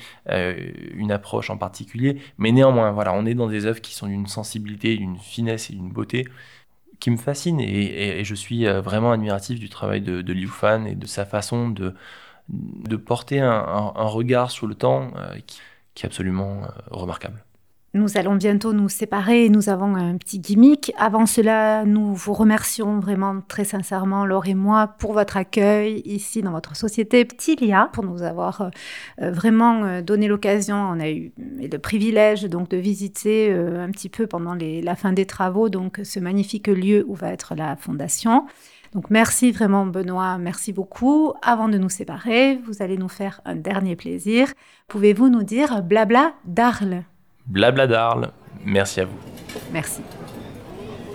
une 0.93 1.11
approche 1.11 1.49
en 1.49 1.57
particulier, 1.57 2.21
mais 2.37 2.53
néanmoins, 2.53 2.91
voilà, 2.91 3.13
on 3.13 3.25
est 3.25 3.33
dans 3.33 3.47
des 3.47 3.65
œuvres 3.65 3.81
qui 3.81 3.93
sont 3.93 4.07
d'une 4.07 4.27
sensibilité, 4.27 4.95
d'une 4.95 5.17
finesse 5.17 5.69
et 5.69 5.73
d'une 5.73 5.91
beauté 5.91 6.25
qui 7.01 7.11
me 7.11 7.17
fascinent, 7.17 7.59
et, 7.59 8.23
je 8.23 8.35
suis 8.35 8.65
vraiment 8.65 9.11
admiratif 9.11 9.59
du 9.59 9.69
travail 9.69 10.01
de, 10.01 10.33
Liu 10.33 10.47
Fan 10.47 10.87
et 10.87 10.95
de 10.95 11.05
sa 11.05 11.25
façon 11.25 11.69
de, 11.69 11.93
porter 12.95 13.41
un, 13.41 13.91
regard 13.95 14.51
sur 14.51 14.67
le 14.67 14.75
temps 14.75 15.11
qui, 15.45 15.59
est 16.03 16.05
absolument 16.05 16.61
remarquable. 16.91 17.43
Nous 17.97 18.15
allons 18.15 18.35
bientôt 18.35 18.73
nous 18.73 18.89
séparer. 18.89 19.49
Nous 19.49 19.69
avons 19.69 19.95
un 19.95 20.17
petit 20.17 20.37
gimmick. 20.37 20.93
Avant 20.99 21.25
cela, 21.25 21.83
nous 21.83 22.13
vous 22.13 22.33
remercions 22.33 22.99
vraiment 22.99 23.41
très 23.47 23.63
sincèrement, 23.63 24.23
Laure 24.23 24.45
et 24.45 24.53
moi, 24.53 24.93
pour 24.99 25.13
votre 25.13 25.35
accueil 25.35 26.03
ici 26.05 26.43
dans 26.43 26.51
votre 26.51 26.75
société 26.75 27.25
Ptilia, 27.25 27.89
pour 27.93 28.03
nous 28.03 28.21
avoir 28.21 28.69
euh, 29.19 29.31
vraiment 29.31 29.83
euh, 29.83 30.01
donné 30.03 30.27
l'occasion. 30.27 30.75
On 30.75 30.99
a 30.99 31.09
eu 31.09 31.31
le 31.39 31.75
privilège 31.77 32.43
donc 32.43 32.69
de 32.69 32.77
visiter 32.77 33.49
euh, 33.49 33.83
un 33.83 33.89
petit 33.89 34.09
peu 34.09 34.27
pendant 34.27 34.53
la 34.53 34.95
fin 34.95 35.11
des 35.11 35.25
travaux 35.25 35.67
donc 35.67 35.99
ce 36.03 36.19
magnifique 36.19 36.67
lieu 36.67 37.03
où 37.07 37.15
va 37.15 37.31
être 37.31 37.55
la 37.55 37.77
fondation. 37.77 38.45
Donc 38.93 39.09
merci 39.09 39.51
vraiment 39.51 39.87
Benoît, 39.87 40.37
merci 40.37 40.71
beaucoup. 40.71 41.33
Avant 41.41 41.67
de 41.67 41.79
nous 41.79 41.89
séparer, 41.89 42.59
vous 42.63 42.83
allez 42.83 42.97
nous 42.99 43.09
faire 43.09 43.41
un 43.43 43.55
dernier 43.55 43.95
plaisir. 43.95 44.53
Pouvez-vous 44.87 45.29
nous 45.29 45.43
dire 45.43 45.81
blabla 45.81 46.33
d'Arles 46.45 47.03
Blabla 47.47 47.87
d'Arles, 47.87 48.31
merci 48.65 48.99
à 48.99 49.05
vous. 49.05 49.17
Merci. 49.71 50.01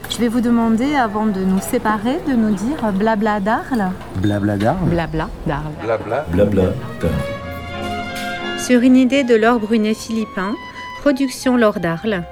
Je 0.08 0.16
vais 0.16 0.28
vous 0.28 0.40
demander, 0.40 0.94
avant 0.94 1.26
de 1.26 1.40
nous 1.40 1.60
séparer, 1.60 2.16
de 2.26 2.32
nous 2.32 2.54
dire 2.54 2.90
blabla 2.92 3.38
d'Arles. 3.40 3.90
Blabla 4.16 4.56
d'Arles 4.56 4.88
Blabla 4.88 5.28
d'Arles. 5.46 5.74
Blabla. 5.82 6.24
Blabla 6.30 6.62
d'Arles. 7.00 7.12
Sur 8.58 8.80
une 8.80 8.96
idée 8.96 9.24
de 9.24 9.34
Laure 9.34 9.60
Brunet-Philippin, 9.60 10.54
production 11.00 11.58
Laure 11.58 11.80
d'Arles. 11.80 12.24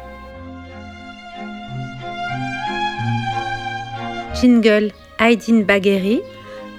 Jingle 4.35 4.93
Aydin 5.19 5.63
Bagheri 5.63 6.23